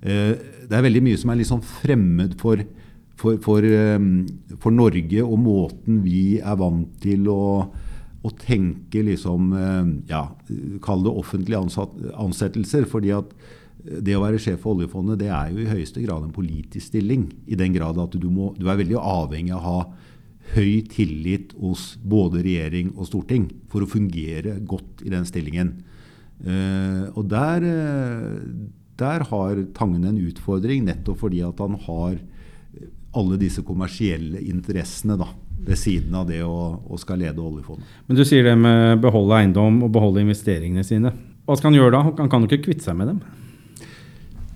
Eh, 0.00 0.34
det 0.68 0.76
er 0.76 0.88
veldig 0.88 1.04
mye 1.04 1.20
som 1.20 1.32
er 1.32 1.40
litt 1.40 1.52
sånn 1.52 1.64
fremmed 1.64 2.36
for, 2.40 2.64
for, 3.20 3.40
for, 3.44 3.64
um, 3.64 4.26
for 4.58 4.74
Norge 4.74 5.24
og 5.24 5.38
måten 5.40 6.00
vi 6.04 6.40
er 6.40 6.60
vant 6.60 6.92
til 7.04 7.28
å 7.32 7.42
å 8.22 8.30
tenke 8.38 9.02
liksom 9.02 9.50
eh, 9.58 9.88
ja, 10.12 10.22
Kall 10.84 11.02
det 11.02 11.10
offentlige 11.10 11.58
ansettelser. 12.14 12.86
fordi 12.86 13.10
at 13.16 13.32
det 13.82 14.14
å 14.14 14.22
være 14.22 14.38
sjef 14.42 14.60
for 14.62 14.76
oljefondet 14.76 15.20
det 15.24 15.30
er 15.34 15.50
jo 15.50 15.62
i 15.62 15.70
høyeste 15.70 16.02
grad 16.04 16.24
en 16.24 16.34
politisk 16.34 16.92
stilling. 16.92 17.26
I 17.50 17.58
den 17.58 17.74
grad 17.74 17.98
at 17.98 18.14
du, 18.14 18.28
må, 18.30 18.52
du 18.58 18.68
er 18.70 18.78
veldig 18.78 18.98
avhengig 18.98 19.54
av 19.56 19.62
å 19.62 19.66
ha 19.66 19.78
høy 20.56 20.82
tillit 20.90 21.54
hos 21.58 21.92
både 21.98 22.42
regjering 22.44 22.92
og 22.96 23.08
storting 23.08 23.48
for 23.72 23.84
å 23.84 23.90
fungere 23.90 24.58
godt 24.68 25.04
i 25.06 25.12
den 25.12 25.26
stillingen. 25.28 25.74
Uh, 26.42 27.06
og 27.14 27.26
der, 27.30 27.62
uh, 27.62 28.40
der, 28.98 29.26
har 29.30 29.62
Tangen 29.76 30.08
en 30.08 30.18
utfordring, 30.18 30.86
nettopp 30.88 31.20
fordi 31.22 31.42
at 31.46 31.60
han 31.62 31.78
har 31.86 32.18
alle 33.12 33.38
disse 33.38 33.62
kommersielle 33.66 34.40
interessene 34.48 35.18
da, 35.20 35.28
ved 35.62 35.78
siden 35.78 36.14
av 36.18 36.26
det 36.30 36.40
å, 36.46 36.80
å 36.82 36.98
skal 36.98 37.20
lede 37.22 37.42
oljefondet. 37.44 37.86
Men 38.08 38.18
du 38.18 38.24
sier 38.26 38.46
det 38.46 38.56
med 38.58 39.02
beholde 39.04 39.38
eiendom 39.38 39.82
og 39.84 39.92
beholde 39.94 40.24
investeringene 40.24 40.86
sine. 40.86 41.12
Hva 41.46 41.58
skal 41.58 41.70
han 41.70 41.78
gjøre 41.78 41.94
da? 41.94 42.02
Han 42.22 42.30
kan 42.32 42.44
jo 42.44 42.50
ikke 42.50 42.70
kvitte 42.70 42.86
seg 42.86 42.98
med 42.98 43.12
dem? 43.12 43.22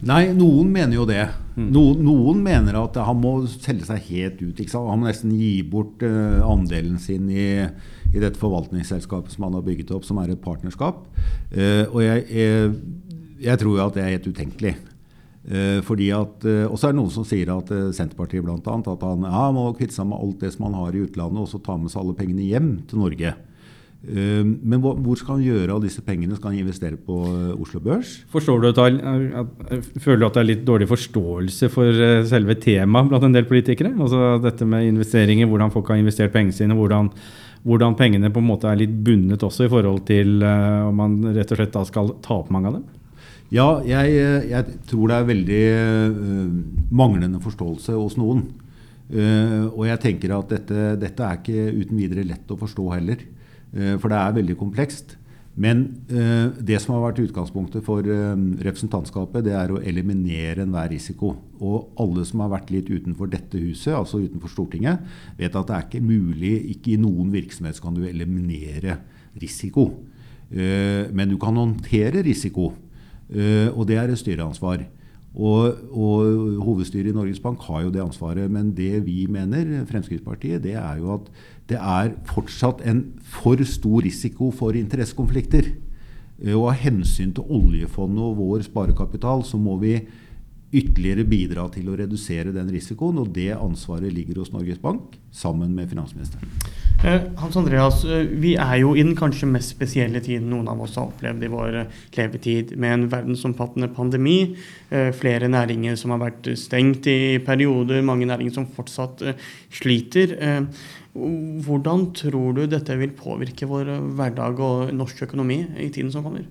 Nei, 0.04 0.28
noen 0.36 0.68
mener 0.74 0.98
jo 0.98 1.06
det. 1.08 1.22
Mm. 1.56 1.70
Noen, 1.72 2.00
noen, 2.04 2.40
mener 2.44 2.76
at 2.82 2.98
han 3.00 3.16
må 3.16 3.38
selge 3.48 3.86
seg 3.88 4.10
helt 4.10 4.42
ut. 4.42 4.58
Han 4.74 5.00
må 5.00 5.08
nesten 5.08 5.32
gi 5.32 5.62
bort 5.64 6.04
uh, 6.04 6.42
andelen 6.44 6.98
sin 7.00 7.30
i, 7.32 7.64
i, 7.64 8.18
dette 8.18 8.36
forvaltningsselskapet 8.40 9.32
som 9.32 9.46
han 9.46 9.56
har 9.56 9.64
bygget 9.64 9.94
opp, 9.96 10.04
som 10.04 10.20
er 10.20 10.34
et 10.34 10.42
partnerskap. 10.42 11.06
Uh, 11.54 11.88
og 11.88 12.02
jeg, 12.04 12.26
jeg, 12.28 12.76
jeg, 13.46 13.62
tror 13.62 13.78
jo 13.78 13.86
at 13.86 13.96
det 13.96 14.04
er 14.04 14.12
helt 14.18 14.28
utenkelig. 14.28 14.74
Uh, 15.46 15.80
fordi 15.86 16.10
at, 16.12 16.44
Og 16.66 16.76
så 16.76 16.90
er 16.90 16.92
det 16.92 17.00
noen 17.00 17.14
som 17.14 17.24
sier 17.24 17.54
at 17.54 17.72
Senterpartiet 17.96 18.44
bl.a. 18.44 18.60
at 18.60 19.08
han 19.08 19.28
ja, 19.30 19.48
må 19.54 19.70
kvitte 19.78 19.96
seg 19.96 20.10
med 20.10 20.20
alt 20.20 20.44
det 20.44 20.52
som 20.52 20.68
han 20.68 20.76
har 20.82 20.92
i 20.92 21.06
utlandet, 21.06 21.40
og 21.40 21.48
så 21.48 21.62
ta 21.62 21.78
med 21.80 21.94
seg 21.94 22.04
alle 22.04 22.18
pengene 22.18 22.44
hjem 22.44 22.72
til 22.90 23.00
Norge. 23.00 23.32
Ehm, 24.04 24.52
men 24.62 24.82
hvor 24.82 25.18
skal 25.18 25.38
han 25.38 25.46
gjøre 25.46 25.74
av 25.74 25.82
disse 25.82 26.02
pengene? 26.04 26.36
Skal 26.38 26.52
han 26.52 26.60
investere 26.60 26.98
på 27.00 27.16
eh, 27.26 27.62
Oslo 27.62 27.80
Børs? 27.82 28.12
Forstår 28.30 28.62
du 28.62 28.68
at, 28.70 28.78
jeg 28.78 29.80
Føler 30.04 30.20
du 30.20 30.26
at 30.28 30.36
det 30.36 30.42
er 30.42 30.50
litt 30.52 30.66
dårlig 30.68 30.86
forståelse 30.90 31.70
for 31.72 31.90
eh, 31.90 32.22
selve 32.28 32.58
temaet 32.62 33.10
blant 33.10 33.26
en 33.26 33.34
del 33.34 33.48
politikere? 33.48 33.94
Altså 33.96 34.36
dette 34.44 34.68
med 34.68 34.92
investeringer, 34.92 35.50
hvordan 35.50 35.74
folk 35.74 35.90
har 35.90 35.98
investert 35.98 36.34
pengene 36.34 36.54
sine, 36.54 36.76
hvordan, 36.78 37.10
hvordan 37.66 37.98
pengene 37.98 38.30
på 38.30 38.42
en 38.42 38.50
måte 38.52 38.70
er 38.70 38.78
litt 38.84 38.94
bundet 38.94 39.42
også 39.42 39.66
i 39.66 39.72
forhold 39.72 40.04
til 40.06 40.38
om 40.44 41.02
man 41.02 41.18
rett 41.34 41.50
og 41.50 41.58
slett 41.58 41.74
da 41.74 41.82
skal 41.88 42.14
ta 42.22 42.38
opp 42.38 42.52
mange 42.54 42.70
av 42.70 42.78
dem? 42.78 42.86
Ja, 43.54 43.66
jeg, 43.86 44.14
jeg 44.50 44.78
tror 44.90 45.10
det 45.10 45.16
er 45.16 45.28
veldig 45.28 45.64
manglende 46.94 47.38
forståelse 47.42 47.94
hos 47.94 48.16
noen. 48.18 48.42
Og 49.06 49.84
jeg 49.86 50.02
tenker 50.02 50.34
at 50.34 50.50
dette, 50.50 50.86
dette 50.98 51.26
er 51.26 51.38
ikke 51.38 51.66
uten 51.82 52.00
videre 52.00 52.26
lett 52.26 52.50
å 52.50 52.58
forstå 52.58 52.86
heller. 52.90 53.22
Eh, 53.74 53.94
for 54.00 54.12
det 54.12 54.18
er 54.18 54.36
veldig 54.36 54.56
komplekst. 54.60 55.16
Men 55.56 55.86
eh, 56.12 56.52
det 56.68 56.76
som 56.82 56.92
har 56.94 57.06
vært 57.06 57.22
utgangspunktet 57.24 57.84
for 57.86 58.04
eh, 58.04 58.34
representantskapet, 58.66 59.46
det 59.46 59.54
er 59.56 59.72
å 59.72 59.80
eliminere 59.80 60.66
enhver 60.66 60.90
risiko. 60.92 61.32
Og 61.64 61.96
alle 62.02 62.26
som 62.28 62.44
har 62.44 62.52
vært 62.52 62.72
litt 62.74 62.90
utenfor 62.92 63.30
dette 63.32 63.60
huset, 63.62 63.94
altså 63.96 64.20
utenfor 64.24 64.52
Stortinget, 64.52 65.06
vet 65.40 65.56
at 65.56 65.70
det 65.70 65.78
er 65.78 65.88
ikke 65.88 66.04
mulig, 66.04 66.54
ikke 66.76 66.94
i 66.94 67.00
noen 67.00 67.32
virksomhet 67.32 67.80
kan 67.82 67.96
du 67.96 68.04
eliminere 68.08 69.00
risiko. 69.40 69.90
Men 70.46 71.26
du 71.26 71.34
kan 71.42 71.56
håndtere 71.58 72.20
risiko, 72.22 72.68
og 72.70 73.80
det 73.88 73.96
er 73.98 74.12
et 74.12 74.20
styreansvar. 74.20 74.84
Og, 75.36 75.76
og, 75.92 76.60
Hovedstyret 76.64 77.10
i 77.10 77.14
Norges 77.16 77.40
Bank 77.40 77.60
har 77.68 77.82
jo 77.84 77.90
det 77.92 78.00
ansvaret. 78.00 78.50
Men 78.50 78.72
det 78.76 79.04
vi 79.06 79.26
mener, 79.28 79.84
Fremskrittspartiet, 79.88 80.62
det 80.64 80.74
er 80.80 80.96
jo 80.96 81.12
at 81.18 81.28
det 81.68 81.76
er 81.76 82.14
fortsatt 82.24 82.80
en 82.88 83.02
for 83.20 83.60
stor 83.68 84.00
risiko 84.06 84.50
for 84.50 84.76
interessekonflikter. 84.78 85.74
Eh, 86.40 86.54
og 86.56 86.70
av 86.70 86.80
hensyn 86.80 87.34
til 87.36 87.44
oljefondet 87.52 88.24
og 88.24 88.38
vår 88.40 88.64
sparekapital, 88.68 89.44
så 89.44 89.60
må 89.60 89.76
vi 89.82 89.98
ytterligere 90.74 91.24
bidra 91.28 91.68
til 91.72 91.86
å 91.88 91.96
redusere 91.98 92.54
den 92.54 92.70
risikoen. 92.72 93.20
Og 93.22 93.30
det 93.34 93.52
ansvaret 93.54 94.12
ligger 94.12 94.42
hos 94.42 94.52
Norges 94.54 94.80
Bank, 94.82 95.14
sammen 95.30 95.74
med 95.76 95.90
finansministeren. 95.92 96.50
Eh, 97.04 97.20
Hans 97.36 97.56
Andreas, 97.56 98.04
eh, 98.04 98.24
vi 98.24 98.54
er 98.56 98.78
jo 98.80 98.94
i 98.96 99.02
den 99.04 99.14
kanskje 99.14 99.48
mest 99.50 99.74
spesielle 99.74 100.20
tiden 100.24 100.48
noen 100.50 100.68
av 100.72 100.80
oss 100.80 100.96
har 100.96 101.10
opplevd 101.10 101.44
i 101.44 101.50
vår 101.52 101.78
levetid, 102.16 102.76
med 102.76 102.94
en 102.94 103.08
verdensomfattende 103.12 103.90
pandemi. 103.94 104.56
Eh, 104.90 105.12
flere 105.12 105.48
næringer 105.52 105.96
som 105.96 106.10
har 106.10 106.24
vært 106.24 106.56
stengt 106.56 107.06
i 107.06 107.38
perioder, 107.38 108.02
mange 108.02 108.26
næringer 108.26 108.54
som 108.54 108.66
fortsatt 108.66 109.22
sliter. 109.70 110.36
Hvordan 111.16 112.12
tror 112.12 112.54
du 112.54 112.66
dette 112.66 112.96
vil 112.96 113.10
påvirke 113.16 113.68
vår 113.68 113.92
hverdag 114.16 114.60
og 114.60 114.92
norsk 114.92 115.22
økonomi 115.28 115.66
i 115.78 115.88
tiden 115.88 116.12
som 116.12 116.24
kommer? 116.24 116.44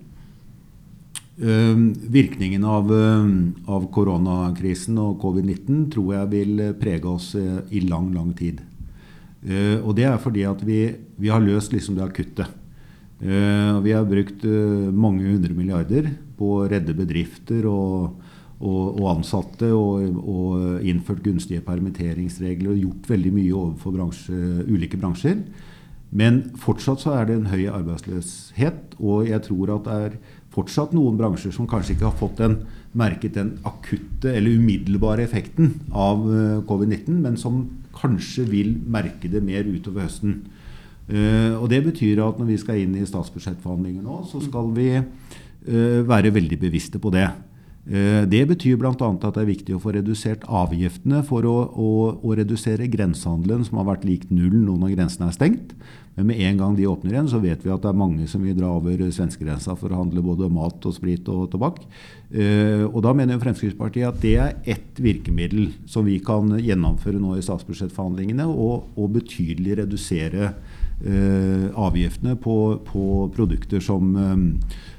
Virkningen 1.36 2.62
av, 2.64 2.88
av 3.68 3.82
koronakrisen 3.92 4.96
og 5.02 5.18
covid-19 5.20 5.82
tror 5.92 6.14
jeg 6.14 6.30
vil 6.30 6.62
prege 6.80 7.10
oss 7.10 7.34
i 7.36 7.82
lang, 7.84 8.06
lang 8.14 8.30
tid. 8.38 8.62
Uh, 9.44 9.84
og 9.84 9.92
det 9.98 10.06
er 10.08 10.16
fordi 10.22 10.46
at 10.48 10.62
vi, 10.64 10.78
vi 11.20 11.28
har 11.28 11.44
løst 11.44 11.76
liksom 11.76 11.98
det 11.98 12.06
akutte. 12.06 12.46
Vi 13.16 13.92
har 13.96 14.04
brukt 14.04 14.42
mange 14.92 15.24
hundre 15.24 15.54
milliarder 15.56 16.10
på 16.36 16.50
å 16.58 16.66
redde 16.68 16.92
bedrifter 16.96 17.64
og, 17.70 18.18
og, 18.60 18.98
og 19.00 19.06
ansatte 19.10 19.70
og, 19.74 20.18
og, 20.20 20.84
innført 20.86 21.24
gunstige 21.24 21.64
permitteringsregler 21.64 22.72
og 22.72 22.82
gjort 22.82 23.10
veldig 23.12 23.32
mye 23.36 23.54
overfor 23.56 23.96
bransje, 23.96 24.42
ulike 24.68 25.00
bransjer. 25.00 25.40
Men 26.16 26.42
fortsatt 26.62 27.02
så 27.02 27.16
er 27.18 27.28
det 27.28 27.36
en 27.40 27.50
høy 27.50 27.66
arbeidsløshet, 27.66 28.96
og 29.02 29.26
jeg 29.28 29.42
tror 29.48 29.74
at 29.74 29.88
det 29.88 29.96
er 30.06 30.18
fortsatt 30.56 30.94
noen 30.96 31.18
bransjer 31.20 31.52
som 31.54 31.68
kanskje 31.68 31.96
ikke 31.96 32.08
har 32.08 32.18
fått 32.18 32.40
den, 32.40 32.60
merket 32.96 33.36
den 33.36 33.56
akutte 33.68 34.32
eller 34.32 34.56
umiddelbare 34.56 35.26
effekten 35.26 35.74
av 35.92 36.24
eh, 36.32 36.60
covid-19, 36.68 37.18
men 37.20 37.36
som 37.40 37.66
kanskje 37.96 38.46
vil 38.48 38.76
merke 38.88 39.28
det 39.32 39.42
mer 39.44 39.68
utover 39.68 40.06
høsten. 40.06 40.40
Uh, 41.06 41.54
og 41.62 41.68
Det 41.70 41.78
betyr 41.84 42.18
at 42.24 42.38
når 42.40 42.48
vi 42.48 42.56
skal 42.58 42.80
inn 42.82 42.96
i 42.98 43.04
statsbudsjettforhandlinger 43.06 44.02
nå, 44.02 44.16
så 44.26 44.40
skal 44.42 44.72
vi 44.74 44.88
uh, 44.98 46.00
være 46.08 46.32
veldig 46.34 46.58
bevisste 46.64 46.98
på 46.98 47.12
det. 47.14 47.28
Eh, 47.86 48.24
det 48.26 48.40
betyr 48.50 48.78
bl.a. 48.80 48.90
at 48.98 49.22
det 49.22 49.42
er 49.44 49.46
viktig 49.46 49.76
å 49.76 49.82
få 49.82 49.92
redusert 49.94 50.42
avgiftene 50.50 51.20
for 51.26 51.46
å, 51.46 51.54
å, 51.70 51.90
å, 52.18 52.32
redusere 52.34 52.88
grensehandelen, 52.90 53.62
som 53.68 53.78
har 53.78 53.92
vært 53.92 54.06
lik 54.08 54.26
null. 54.32 54.58
nå 54.66 54.74
når 54.80 54.96
grensene 54.96 55.30
er 55.30 55.36
stengt. 55.36 55.76
Men 56.16 56.30
med 56.32 56.40
en 56.48 56.58
gang 56.58 56.74
de 56.74 56.88
åpner 56.88 57.12
igjen, 57.12 57.28
så 57.30 57.38
vet 57.38 57.62
vi 57.62 57.70
at 57.70 57.84
det 57.84 57.90
er 57.92 58.00
mange 58.00 58.26
som 58.26 58.42
vil 58.42 58.56
dra 58.56 58.72
over 58.74 59.04
svenskegrensa 59.12 59.76
for 59.78 59.92
å 59.92 60.00
handle 60.00 60.24
både 60.24 60.48
mat 60.50 60.88
og 60.88 60.96
sprit 60.96 61.28
og 61.30 61.50
tobakk. 61.52 61.78
Eh, 62.32 62.82
og 62.88 62.98
da 63.06 63.12
mener 63.14 63.38
Fremskrittspartiet 63.38 64.08
at 64.08 64.18
det 64.24 64.34
er 64.40 64.56
ett 64.66 64.98
virkemiddel 64.98 65.70
som 65.86 66.08
vi 66.08 66.18
kan 66.24 66.56
gjennomføre 66.58 67.22
nå 67.22 67.36
i 67.36 67.44
statsbudsjettforhandlingene, 67.46 68.48
og, 68.50 68.90
og 68.98 69.14
betydelig 69.20 69.78
redusere 69.84 70.56
eh, 71.04 71.68
avgiftene 71.70 72.34
på, 72.34 72.80
på 72.90 73.08
produkter 73.36 73.84
som, 73.84 74.16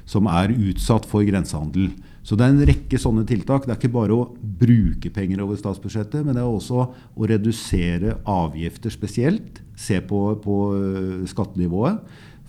som 0.08 0.30
er 0.38 0.56
utsatt 0.56 1.04
for 1.10 1.26
grensehandel. 1.26 1.90
Så 2.28 2.36
det 2.36 2.44
er 2.44 2.52
en 2.52 2.66
rekke 2.68 2.98
sånne 3.00 3.22
tiltak. 3.24 3.64
Det 3.64 3.72
er 3.72 3.78
ikke 3.78 3.94
bare 3.94 4.12
å 4.12 4.26
bruke 4.60 5.08
penger 5.14 5.40
over 5.40 5.56
statsbudsjettet, 5.56 6.26
men 6.26 6.36
det 6.36 6.42
er 6.42 6.48
også 6.50 6.82
å 7.16 7.28
redusere 7.30 8.18
avgifter 8.28 8.92
spesielt. 8.92 9.62
Se 9.78 10.02
på, 10.04 10.20
på 10.44 10.58
øh, 10.76 11.22
skattenivået. 11.30 12.02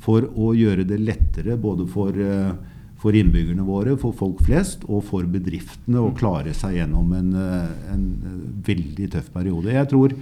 For 0.04 0.28
å 0.28 0.52
gjøre 0.58 0.84
det 0.90 1.00
lettere 1.00 1.56
både 1.60 1.88
for, 1.94 2.12
øh, 2.12 2.52
for, 3.00 3.16
innbyggerne 3.16 3.64
våre, 3.64 3.96
for 4.02 4.12
folk 4.20 4.44
flest 4.44 4.84
og 4.90 5.06
for 5.08 5.24
bedriftene 5.32 6.04
å 6.04 6.12
klare 6.18 6.52
seg 6.58 6.76
gjennom 6.82 7.16
en, 7.16 7.32
øh, 7.40 7.74
en 7.96 8.06
veldig 8.68 9.08
tøff 9.16 9.32
periode. 9.32 9.72
Jeg 9.78 9.92
tror 9.96 10.18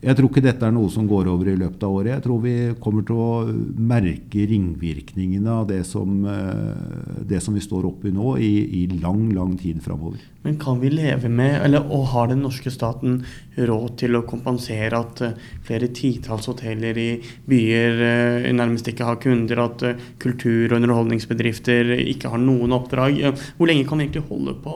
jeg 0.00 0.16
tror 0.16 0.30
ikke 0.30 0.42
dette 0.44 0.64
er 0.64 0.72
noe 0.72 0.88
som 0.88 1.04
går 1.08 1.28
over 1.28 1.50
i 1.52 1.58
løpet 1.60 1.82
av 1.84 1.92
året. 1.92 2.14
Jeg 2.14 2.24
tror 2.24 2.38
vi 2.40 2.54
kommer 2.80 3.04
til 3.04 3.18
å 3.20 3.32
merke 3.76 4.46
ringvirkningene 4.48 5.52
av 5.52 5.66
det 5.68 5.82
som, 5.84 6.22
eh, 6.24 7.20
det 7.28 7.42
som 7.44 7.52
vi 7.52 7.60
står 7.60 7.84
oppi 7.90 8.12
nå, 8.16 8.38
i, 8.40 8.52
i 8.80 8.86
lang, 9.02 9.26
lang 9.36 9.58
tid 9.60 9.82
framover. 9.84 10.22
Men 10.42 10.56
kan 10.60 10.78
vi 10.80 10.88
leve 10.88 11.28
med, 11.28 11.58
eller 11.66 11.84
og 11.92 12.06
har 12.14 12.30
den 12.30 12.40
norske 12.40 12.70
staten 12.72 13.18
råd 13.60 13.98
til 14.00 14.16
å 14.16 14.22
kompensere 14.28 14.96
at 14.96 15.20
uh, 15.26 15.34
flere 15.66 15.90
titalls 15.92 16.48
hoteller 16.48 16.96
i 16.96 17.08
byer 17.50 18.00
uh, 18.00 18.48
nærmest 18.56 18.88
ikke 18.88 19.04
har 19.04 19.20
kunder, 19.20 19.60
at 19.66 19.84
uh, 19.84 20.08
kultur- 20.22 20.72
og 20.72 20.78
underholdningsbedrifter 20.78 21.92
ikke 22.06 22.32
har 22.32 22.40
noen 22.40 22.72
oppdrag? 22.76 23.20
hvor 23.58 23.68
lenge 23.68 23.84
kan 23.88 24.00
vi 24.00 24.06
egentlig 24.06 24.28
holde 24.30 24.56
på 24.64 24.74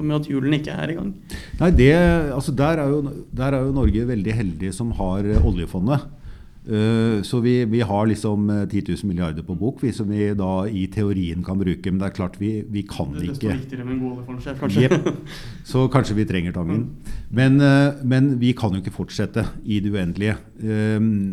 med 0.00 0.16
at 0.16 0.28
hjulene 0.30 0.62
ikke 0.62 0.80
er 0.80 0.92
i 0.94 0.96
gang? 0.96 1.12
Nei, 1.60 1.70
det, 1.76 1.92
altså 2.32 2.54
der, 2.56 2.80
er 2.80 2.94
jo, 2.94 3.16
der 3.36 3.58
er 3.58 3.66
jo 3.66 3.76
Norge 3.76 4.08
veldig 4.08 4.38
heldig 4.40 4.72
som 4.72 4.94
har 4.96 5.28
oljefondet. 5.44 6.08
Eh, 6.64 7.22
så 7.22 7.40
vi, 7.44 7.64
vi, 7.68 7.80
har 7.84 8.06
liksom 8.08 8.48
10 8.70 8.78
eh, 8.78 8.84
000 8.88 9.08
milliarder 9.08 9.44
på 9.44 9.54
bok, 9.54 9.82
vi, 9.84 9.90
som 9.92 10.08
vi 10.08 10.30
da 10.34 10.64
i 10.64 10.86
teorien 10.88 11.44
kan 11.44 11.58
bruke. 11.60 11.90
Men 11.90 12.00
det 12.00 12.08
er 12.08 12.16
klart, 12.16 12.38
vi, 12.40 12.62
vi 12.72 12.86
kan 12.88 13.12
det, 13.12 13.26
ikke 13.34 13.50
Det 13.50 13.56
viktigere 13.58 13.84
med 13.84 13.96
en 13.96 14.02
god 14.04 14.14
oljefondsjef, 14.14 14.60
kanskje. 14.62 14.88
Yep. 14.88 15.26
Så 15.70 15.84
kanskje 15.92 16.16
vi 16.16 16.24
trenger 16.28 16.54
Tangen. 16.56 16.86
Men, 17.28 17.60
eh, 17.60 18.00
men, 18.02 18.30
vi 18.40 18.54
kan 18.56 18.72
jo 18.72 18.80
ikke 18.80 18.94
fortsette 18.94 19.44
i 19.64 19.82
det 19.84 19.92
uendelige. 19.92 20.38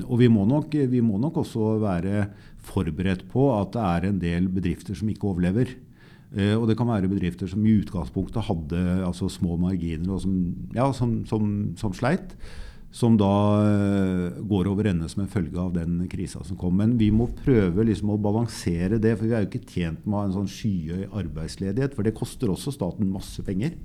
Og 0.03 0.19
vi 0.19 0.27
må, 0.31 0.43
nok, 0.50 0.75
vi 0.91 1.00
må 1.03 1.19
nok 1.21 1.39
også 1.45 1.77
være 1.79 2.25
forberedt 2.61 3.23
på 3.31 3.47
at 3.55 3.71
det 3.73 3.85
er 3.85 4.09
en 4.09 4.19
del 4.19 4.50
bedrifter 4.51 4.97
som 4.97 5.09
ikke 5.09 5.29
overlever. 5.29 5.71
og 6.57 6.67
det 6.67 6.77
kan 6.77 6.88
være 6.88 7.09
bedrifter 7.11 7.47
som 7.47 7.65
i 7.65 7.73
utgangspunktet 7.81 8.45
hadde 8.47 9.03
altså 9.06 9.27
små 9.29 9.58
marginer 9.60 10.13
og 10.13 10.21
som, 10.21 10.36
ja, 10.75 10.91
som, 10.93 11.25
som, 11.25 11.73
som 11.75 11.93
sleit 11.93 12.36
som 12.91 13.15
da 13.15 13.32
eh, 13.63 14.39
går 14.43 14.67
over 14.67 14.89
ende 14.91 15.08
som 15.10 15.23
en 15.23 15.32
følge 15.32 15.56
av 15.60 15.71
den 15.77 16.04
krisa 16.12 16.43
som 16.43 16.60
kom. 16.60 16.75
Men 16.82 16.97
vi 16.99 17.08
må 17.15 17.30
prøve 17.39 17.86
liksom 17.88 18.12
å 18.12 18.19
balansere 18.19 18.99
det, 18.99 19.15
for 19.15 19.30
vi 19.30 19.36
er 19.38 19.45
jo 19.45 19.51
ikke 19.51 19.71
tjent 19.71 20.04
med 20.04 20.27
en 20.27 20.36
sånn 20.36 20.51
skyhøy 20.51 21.08
arbeidsledighet. 21.23 21.95
For 21.95 22.08
det 22.08 22.17
koster 22.17 22.51
også 22.51 22.75
staten 22.75 23.12
masse 23.12 23.43
penger. 23.47 23.77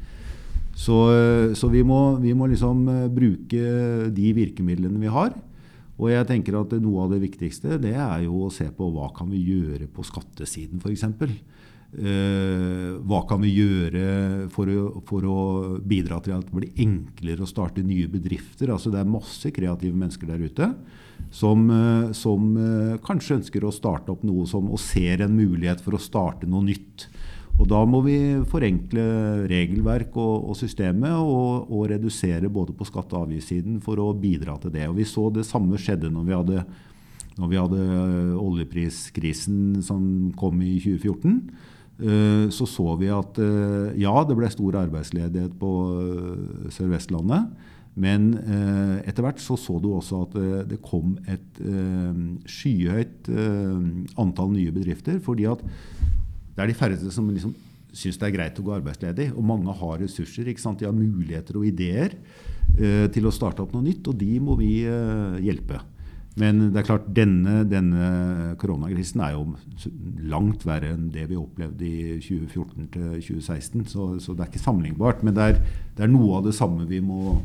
Så, 0.77 0.97
eh, 1.15 1.55
så 1.57 1.71
vi, 1.73 1.85
må, 1.87 2.19
vi, 2.21 2.35
må, 2.37 2.51
liksom 2.51 2.83
eh, 2.93 3.05
bruke 3.15 4.11
de 4.13 4.33
virkemidlene 4.37 5.01
vi 5.01 5.13
har. 5.13 5.39
Og 5.97 6.11
jeg 6.11 6.27
tenker 6.29 6.59
at 6.59 6.75
noe 6.83 7.07
av 7.07 7.15
det 7.15 7.23
viktigste 7.23 7.79
det 7.81 7.95
er 7.95 8.27
jo 8.27 8.43
å 8.45 8.53
se 8.53 8.67
på 8.75 8.91
hva 8.93 9.09
kan 9.17 9.31
vi 9.33 9.39
gjøre 9.47 9.87
på 9.89 10.05
skattesiden 10.05 10.83
f.eks. 10.83 11.07
Uh, 11.95 12.99
hva 13.07 13.23
kan 13.31 13.39
vi 13.41 13.53
gjøre 13.55 14.49
for 14.53 14.69
å, 14.69 15.03
for 15.07 15.25
å, 15.31 15.37
bidra 15.81 16.19
til 16.21 16.35
at 16.35 16.49
det 16.49 16.57
blir 16.59 16.81
enklere 16.83 17.45
å 17.47 17.49
starte 17.49 17.85
nye 17.87 18.09
bedrifter? 18.11 18.73
Altså 18.75 18.91
Det 18.93 18.99
er 19.01 19.09
masse 19.09 19.53
kreative 19.55 19.97
mennesker 19.97 20.29
der 20.29 20.43
ute 20.43 20.67
som, 21.31 21.63
uh, 21.71 22.11
som 22.13 22.51
uh, 22.59 22.99
kanskje 23.07 23.39
ønsker 23.39 23.65
å 23.65 23.73
starte 23.73 24.13
opp 24.13 24.27
noe 24.27 24.45
som, 24.51 24.67
og 24.69 24.83
ser 24.83 25.23
en 25.25 25.39
mulighet 25.39 25.81
for 25.85 25.97
å 25.97 26.03
starte 26.03 26.49
noe 26.51 26.67
nytt. 26.67 27.07
Og 27.57 27.71
Da 27.71 27.79
må 27.89 28.03
vi 28.05 28.19
forenkle 28.51 29.47
regelverk 29.49 30.19
og, 30.21 30.51
og 30.51 30.59
systemet 30.59 31.15
og, 31.17 31.71
og, 31.71 31.87
redusere 31.95 32.51
både 32.53 32.75
på 32.77 32.85
skatte- 32.85 33.17
og 33.17 33.31
avgiftssiden 33.31 33.79
for 33.85 34.03
å 34.03 34.11
bidra 34.13 34.59
til 34.61 34.75
det. 34.75 34.85
Og 34.91 34.99
Vi 34.99 35.07
så 35.09 35.31
det 35.33 35.47
samme 35.49 35.81
skjedde 35.81 36.11
når 36.13 36.27
vi 36.29 36.37
hadde, 36.37 36.67
når 37.39 37.55
vi 37.55 37.63
hadde 37.63 37.87
oljepriskrisen 38.43 39.81
som 39.87 40.35
kom 40.37 40.61
i 40.61 40.77
2014. 40.83 41.41
Eh, 41.97 42.49
så 42.53 42.67
så 42.69 42.91
vi 43.01 43.09
at 43.09 43.39
eh, 43.41 43.95
ja, 44.03 44.13
det 44.29 44.37
ble 44.37 44.51
stor 44.53 44.77
arbeidsledighet 44.83 45.55
på 45.61 45.71
eh, 45.97 46.69
Sør-Vestlandet. 46.75 47.49
Men 47.97 48.35
etter 49.09 49.25
hvert 49.25 49.39
så 49.41 49.55
så 49.57 49.79
du 49.81 49.87
også 49.97 50.19
at 50.27 50.35
det 50.69 50.77
kom 50.85 51.15
et 51.33 51.61
skyhøyt 52.45 53.31
antall 54.21 54.51
nye 54.53 54.69
bedrifter. 54.69 55.17
fordi 55.17 55.47
at 55.49 55.63
det 55.65 56.61
er 56.61 56.69
de 56.69 56.77
færreste 56.77 57.09
som 57.09 57.31
liksom 57.33 57.55
syns 57.97 58.21
det 58.21 58.29
er 58.29 58.35
greit 58.35 58.61
å 58.61 58.67
gå 58.67 58.75
arbeidsledig. 58.77 59.31
Og 59.33 59.49
mange 59.49 59.73
har 59.73 59.97
ressurser. 60.05 60.45
De 60.45 60.85
har 60.85 60.93
muligheter 60.93 61.57
og 61.57 61.65
ideer 61.65 62.19
til 62.77 63.25
å 63.25 63.33
starte 63.33 63.65
opp 63.65 63.73
noe 63.73 63.89
nytt, 63.89 64.05
og 64.13 64.21
de 64.21 64.37
må 64.45 64.61
vi 64.61 64.85
hjelpe. 65.41 65.81
Men 66.37 66.67
det 66.69 66.83
er 66.83 66.89
klart, 66.91 67.07
denne, 67.17 67.63
denne 67.69 68.09
koronakrisen 68.61 69.23
er 69.25 69.37
jo 69.39 69.47
langt 70.29 70.67
verre 70.69 70.93
enn 70.93 71.09
det 71.15 71.25
vi 71.31 71.39
opplevde 71.41 71.87
i 71.89 72.19
2014 72.21 72.91
til 72.93 73.07
2016. 73.15 73.87
Så, 73.89 74.09
så 74.21 74.35
det 74.35 74.45
er 74.45 74.51
ikke 74.51 74.65
sammenlignbart. 74.67 75.25
Men 75.25 75.37
det 75.37 75.47
er, 75.47 75.63
det 75.97 76.05
er, 76.05 76.13
noe 76.13 76.41
av 76.41 76.45
det 76.49 76.53
samme 76.59 76.85
vi 76.91 77.01
må 77.01 77.39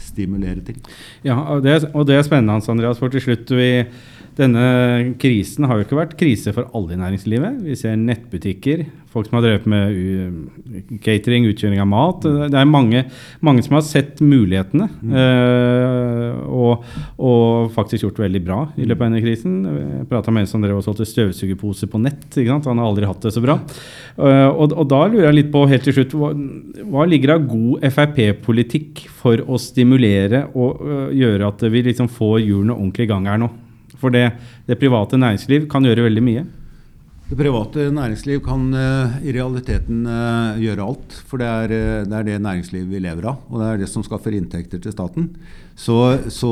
stimulere 0.00 0.64
til. 0.64 0.80
Ja, 1.26 1.36
og 1.52 1.62
det, 1.66 1.82
og 1.92 2.08
det 2.08 2.16
er 2.16 2.24
spennende, 2.26 2.56
Hans 2.56 2.70
Andreas. 2.72 2.98
For 2.98 3.12
til 3.12 3.22
slutt, 3.26 3.52
vi, 3.54 3.70
denne 4.40 4.64
krisen 5.20 5.68
har 5.68 5.78
jo 5.78 5.84
ikke 5.84 6.00
vært 6.00 6.16
krise 6.18 6.56
for 6.56 6.72
alle 6.74 6.96
i 6.96 7.02
næringslivet. 7.04 7.60
Vi 7.68 7.76
ser 7.78 8.00
nettbutikker 8.00 8.86
folk 9.14 9.28
som 9.28 9.38
har 9.38 9.44
drevet 9.44 9.66
med 9.70 10.98
catering, 11.04 11.46
utkjøring 11.52 11.82
av 11.82 11.88
mat. 11.90 12.26
Det 12.50 12.58
er 12.58 12.66
mange, 12.66 13.04
mange 13.44 13.62
som 13.66 13.76
har 13.78 13.84
sett 13.86 14.22
mulighetene 14.24 14.88
mm. 14.90 15.12
uh, 15.14 16.13
og, 16.54 16.84
og, 17.18 17.72
faktisk 17.74 18.06
gjort 18.06 18.22
veldig 18.22 18.42
bra 18.44 18.58
i 18.78 18.86
løpet 18.86 19.02
av 19.02 19.10
denne 19.10 19.22
krisen. 19.24 19.56
Prata 20.10 20.32
med 20.34 20.44
en 20.44 20.50
som 20.50 20.64
drev 20.64 20.78
og 20.78 20.86
solgte 20.86 21.06
støvsugerposer 21.08 21.90
på 21.90 22.00
nett. 22.02 22.38
Han 22.38 22.62
har 22.64 22.86
aldri 22.86 23.08
hatt 23.08 23.26
det 23.26 23.34
så 23.34 23.42
bra. 23.44 23.58
Uh, 24.16 24.48
og, 24.48 24.72
og, 24.72 24.84
da 24.90 25.02
lurer 25.08 25.28
jeg 25.28 25.38
litt 25.40 25.52
på 25.54 25.64
helt 25.70 25.86
til 25.88 25.98
slutt, 25.98 26.16
hva, 26.18 26.32
hva 26.94 27.06
ligger 27.10 27.36
av 27.36 27.46
god 27.50 27.84
Frp-politikk 27.90 29.06
for 29.20 29.42
å 29.44 29.60
stimulere 29.60 30.46
og 30.54 30.82
uh, 30.84 31.08
gjøre 31.14 31.50
at 31.50 31.66
vi 31.74 31.84
liksom 31.90 32.10
får 32.12 32.40
hjulene 32.44 32.76
ordentlig 32.76 33.08
i 33.08 33.12
gang 33.12 33.30
her 33.30 33.40
nå? 33.42 33.50
For 34.00 34.14
det, 34.14 34.28
det 34.68 34.78
private 34.80 35.18
næringsliv 35.20 35.68
kan 35.70 35.84
gjøre 35.86 36.06
veldig 36.08 36.24
mye. 36.24 36.44
Det 37.24 37.38
private 37.40 37.86
næringsliv 37.88 38.42
kan 38.44 38.66
uh, 38.76 39.14
i 39.24 39.32
realiteten 39.32 40.02
uh, 40.04 40.58
gjøre 40.60 40.84
alt. 40.84 41.14
For 41.24 41.40
det 41.40 41.46
er, 41.48 41.72
uh, 41.72 42.04
det 42.04 42.18
er, 42.18 42.26
det 42.26 42.34
næringslivet 42.44 42.90
vi 42.90 43.00
lever 43.00 43.30
av. 43.30 43.38
Og 43.48 43.62
det 43.62 43.68
er 43.70 43.80
det 43.80 43.88
som 43.88 44.04
skaffer 44.04 44.36
inntekter 44.36 44.82
til 44.84 44.92
staten. 44.92 45.30
Så, 45.74 45.96
så 46.28 46.50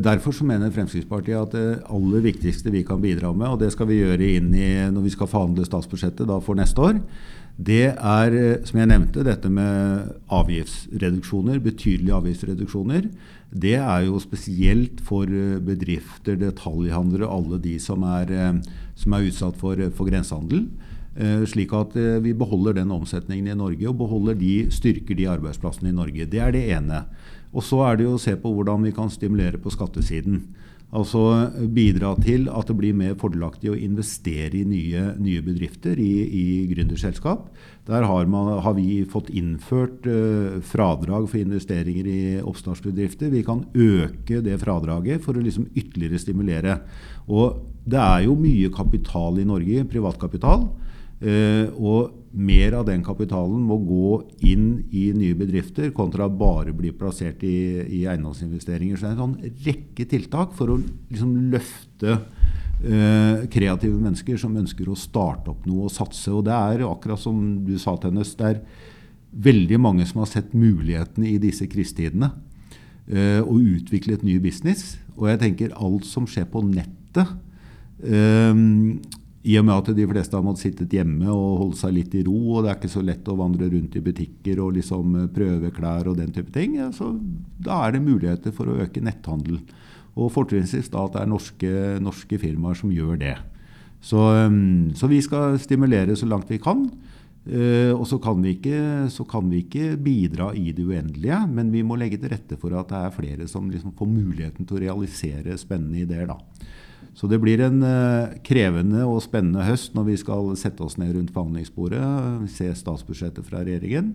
Derfor 0.00 0.32
så 0.32 0.46
mener 0.48 0.72
Fremskrittspartiet 0.72 1.36
at 1.36 1.52
det 1.52 1.82
aller 1.92 2.24
viktigste 2.24 2.72
vi 2.72 2.80
kan 2.82 3.02
bidra 3.02 3.34
med, 3.36 3.46
og 3.46 3.60
det 3.60 3.68
skal 3.74 3.90
vi 3.90 4.00
gjøre 4.00 4.24
i 4.24 4.40
når 4.40 5.04
vi 5.04 5.12
skal 5.12 5.28
forhandle 5.28 5.68
statsbudsjettet 5.68 6.32
for 6.42 6.56
neste 6.56 6.80
år, 6.80 6.96
det 7.56 7.92
er, 7.92 8.34
som 8.68 8.80
jeg 8.80 8.88
nevnte, 8.90 9.24
dette 9.24 9.48
med 9.48 10.10
avgiftsreduksjoner, 10.28 11.60
betydelige 11.64 12.16
avgiftsreduksjoner. 12.18 13.06
Det 13.48 13.78
er 13.78 14.08
jo 14.08 14.18
spesielt 14.20 15.00
for 15.00 15.30
bedrifter, 15.64 16.36
detaljhandlere, 16.36 17.30
alle 17.30 17.60
de 17.62 17.78
som 17.80 18.04
er 18.04 18.34
som 18.96 19.14
er 19.14 19.28
utsatt 19.28 19.58
for, 19.60 19.80
for 19.94 20.08
grensehandel. 20.08 20.66
Eh, 21.16 21.46
slik 21.48 21.72
at 21.72 21.94
eh, 21.96 22.18
vi 22.20 22.34
beholder 22.36 22.76
den 22.76 22.92
omsetningen 22.92 23.48
i 23.48 23.56
Norge 23.56 23.88
og 23.88 23.96
beholder 24.02 24.36
de, 24.36 24.66
styrker 24.72 25.16
de 25.16 25.28
arbeidsplassene 25.32 25.88
i 25.88 25.96
Norge. 25.96 26.28
Det 26.28 26.42
er 26.42 26.52
det 26.52 26.66
ene. 26.76 27.06
Og 27.56 27.64
så 27.64 27.80
er 27.86 28.00
det 28.00 28.08
å 28.10 28.20
se 28.20 28.34
på 28.36 28.52
hvordan 28.52 28.84
vi 28.84 28.92
kan 28.96 29.08
stimulere 29.12 29.60
på 29.62 29.72
skattesiden. 29.72 30.42
Altså 30.94 31.50
bidra 31.74 32.12
til 32.22 32.44
at 32.46 32.68
det 32.70 32.76
blir 32.78 32.94
mer 32.94 33.16
fordelaktig 33.18 33.72
å 33.72 33.78
investere 33.78 34.60
i 34.60 34.66
nye, 34.68 35.02
nye 35.18 35.42
bedrifter, 35.42 35.98
i, 35.98 36.12
i 36.30 36.44
gründerselskap. 36.70 37.48
Der 37.90 38.06
har, 38.06 38.28
man, 38.30 38.52
har, 38.62 38.76
vi 38.78 39.00
fått 39.10 39.32
innført 39.34 40.06
uh, 40.06 40.62
fradrag 40.62 41.26
for 41.32 41.42
investeringer 41.42 42.06
i 42.06 42.20
oppstartsbedrifter. 42.38 43.32
Vi 43.34 43.42
kan 43.46 43.64
øke 43.74 44.40
det 44.46 44.60
fradraget 44.62 45.26
for 45.26 45.34
å 45.34 45.42
liksom 45.42 45.66
ytterligere 45.74 46.22
stimulere. 46.22 46.78
Og 47.26 47.58
det 47.86 48.00
er 48.02 48.28
jo 48.28 48.38
mye 48.38 48.70
kapital 48.74 49.42
i 49.42 49.48
Norge, 49.48 49.88
privatkapital. 49.90 50.68
Uh, 51.18 51.66
og 51.82 52.15
mer 52.36 52.74
av 52.76 52.84
den 52.88 53.02
kapitalen 53.04 53.62
må 53.64 53.78
gå 53.80 54.08
inn 54.44 54.66
i 54.92 55.08
nye 55.16 55.36
bedrifter, 55.38 55.88
kontra 55.96 56.28
bare 56.28 56.74
bli 56.76 56.92
plassert 56.92 57.44
i, 57.48 57.56
i 57.98 58.02
eiendomsinvesteringer. 58.04 58.98
Så 58.98 59.06
det 59.06 59.10
er 59.10 59.14
en 59.14 59.22
sånn 59.22 59.60
rekke 59.64 60.08
tiltak 60.10 60.52
for 60.58 60.74
å 60.74 60.76
liksom 60.82 61.32
løfte 61.54 62.12
eh, 62.12 63.46
kreative 63.52 63.96
mennesker 63.96 64.40
som 64.40 64.58
ønsker 64.60 64.90
å 64.92 64.98
starte 65.00 65.54
opp 65.54 65.64
noe 65.68 65.88
og 65.88 65.94
satse. 65.94 66.28
Og 66.34 66.44
det 66.48 66.56
er 66.56 66.84
akkurat 66.84 67.22
som 67.22 67.40
du 67.64 67.78
sa, 67.80 67.96
Tennes, 68.02 68.34
det 68.36 68.52
er 68.52 68.62
veldig 69.46 69.80
mange 69.80 70.04
som 70.08 70.20
har 70.22 70.30
sett 70.30 70.52
mulighetene 70.56 71.32
i 71.32 71.40
disse 71.40 71.68
krisetidene. 71.72 72.34
Eh, 73.06 73.40
og 73.40 73.62
utviklet 73.62 74.24
ny 74.26 74.36
business. 74.42 74.96
Og 75.16 75.30
jeg 75.30 75.40
tenker 75.40 75.76
alt 75.80 76.04
som 76.08 76.28
skjer 76.28 76.48
på 76.52 76.60
nettet 76.66 77.30
uh, 78.04 78.52
i 79.46 79.54
og 79.60 79.66
med 79.66 79.76
at 79.76 79.94
de 79.94 80.06
fleste 80.10 80.34
har 80.34 80.42
måttet 80.42 80.64
sitte 80.64 80.86
hjemme 80.90 81.30
og 81.30 81.60
holde 81.60 81.78
seg 81.78 81.94
litt 81.94 82.14
i 82.18 82.24
ro, 82.26 82.36
og 82.56 82.64
det 82.64 82.70
er 82.72 82.78
ikke 82.80 82.90
så 82.96 83.02
lett 83.06 83.28
å 83.30 83.36
vandre 83.38 83.68
rundt 83.70 83.94
i 83.94 84.02
butikker 84.02 84.62
og 84.64 84.74
liksom 84.74 85.18
eh, 85.20 85.28
prøve 85.32 85.72
klær 85.74 86.10
og 86.10 86.18
den 86.18 86.32
type 86.34 86.50
ting, 86.54 86.78
så 86.94 87.12
da 87.62 87.84
er 87.84 87.94
det 87.94 88.02
muligheter 88.02 88.54
for 88.54 88.70
å 88.70 88.78
øke 88.82 89.02
netthandel. 89.04 89.60
Og 90.16 90.32
fortrinnsvis 90.34 90.90
da 90.90 91.04
at 91.04 91.14
det 91.14 91.22
er 91.22 91.30
norske, 91.30 91.74
norske, 92.02 92.40
firmaer 92.42 92.78
som 92.78 92.94
gjør 92.94 93.20
det. 93.20 93.36
Så, 94.02 94.18
um, 94.18 94.94
så, 94.96 95.08
vi 95.10 95.20
skal 95.24 95.58
stimulere 95.60 96.16
så 96.16 96.28
langt 96.28 96.50
vi 96.50 96.58
kan. 96.62 96.86
Uh, 97.46 97.92
og 97.94 98.06
så 98.10 98.18
kan, 98.22 98.40
ikke, 98.48 99.06
så 99.12 99.26
kan, 99.28 99.46
vi 99.52 99.60
ikke, 99.62 99.92
bidra 100.02 100.48
i 100.56 100.72
det 100.74 100.86
uendelige, 100.88 101.38
men 101.52 101.70
vi 101.74 101.84
må 101.86 101.98
legge 102.00 102.18
til 102.22 102.32
rette 102.32 102.58
for 102.58 102.74
at 102.74 102.90
det 102.90 103.02
er 103.04 103.14
flere 103.14 103.46
som 103.50 103.68
liksom 103.70 103.94
får 103.98 104.10
muligheten 104.10 104.66
til 104.66 104.80
å 104.80 104.82
realisere 104.88 105.60
spennende 105.60 106.02
ideer. 106.02 106.32
da. 106.32 106.40
Så 107.16 107.28
det 107.32 107.38
blir 107.40 107.62
en 107.64 107.80
uh, 107.80 108.34
krevende 108.44 109.06
og 109.08 109.22
spennende 109.24 109.64
høst 109.64 109.94
når 109.96 110.10
vi 110.10 110.16
skal 110.20 110.50
sette 110.60 110.84
oss 110.84 110.98
ned 111.00 111.14
rundt 111.16 111.32
forhandlingsbordet, 111.32 112.02
se 112.52 112.68
statsbudsjettet 112.76 113.46
fra 113.46 113.62
regjeringen. 113.64 114.12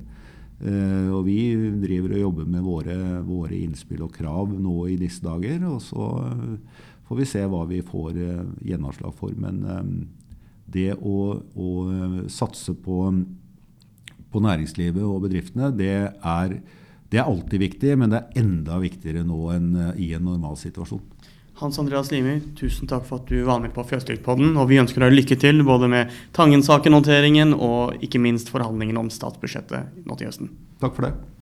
Uh, 0.61 1.09
og 1.09 1.25
vi 1.25 1.39
driver 1.81 2.13
og 2.13 2.21
jobber 2.27 2.51
med 2.53 2.61
våre, 2.61 2.97
våre, 3.25 3.57
innspill 3.57 4.05
og 4.05 4.13
krav 4.13 4.53
nå 4.53 4.75
i 4.93 4.99
disse 5.01 5.25
dager. 5.25 5.65
Og 5.71 5.81
så 5.81 6.09
uh, 6.21 6.83
får 7.09 7.21
vi 7.23 7.29
se 7.31 7.41
hva 7.49 7.63
vi 7.71 7.81
får 7.81 8.21
gjennomslag 8.69 9.17
for. 9.17 9.33
Men 9.33 9.65
det 10.71 10.93
å, 10.93 11.41
å 11.41 11.71
satse 12.31 12.77
på, 12.85 13.01
på, 14.29 14.43
næringslivet 14.45 15.01
og 15.01 15.25
bedriftene, 15.25 15.73
det 15.75 15.95
er, 16.13 16.53
det 17.11 17.19
er 17.19 17.25
alltid 17.25 17.65
viktig, 17.65 17.97
men 17.99 18.13
det 18.13 18.21
er 18.21 18.45
enda 18.45 18.77
viktigere 18.79 19.25
nå 19.27 19.41
enn 19.57 19.73
i 19.99 20.13
en 20.15 20.29
normalsituasjon. 20.29 21.03
Hans 21.61 21.77
Andreas 21.77 22.09
Limi, 22.09 22.39
tusen 22.57 22.89
takk 22.89 23.05
for 23.05 23.21
at 23.21 23.29
du 23.29 23.43
var 23.45 23.61
med 23.61 23.73
på 23.75 23.85
Fjøslyktpodden. 23.85 24.55
Og 24.57 24.69
vi 24.71 24.79
ønsker 24.81 25.05
deg 25.05 25.13
lykke 25.13 25.37
til 25.41 25.61
både 25.67 25.89
med 25.91 26.15
Tangen-saken-håndteringen 26.37 27.53
og 27.53 28.01
ikke 28.01 28.21
minst 28.23 28.49
forhandlingene 28.49 29.03
om 29.03 29.11
statsbudsjettet 29.13 30.01
nå 30.07 30.17
til 30.17 30.31
høsten. 30.31 30.55
Takk 30.81 30.97
for 30.97 31.05
det. 31.05 31.13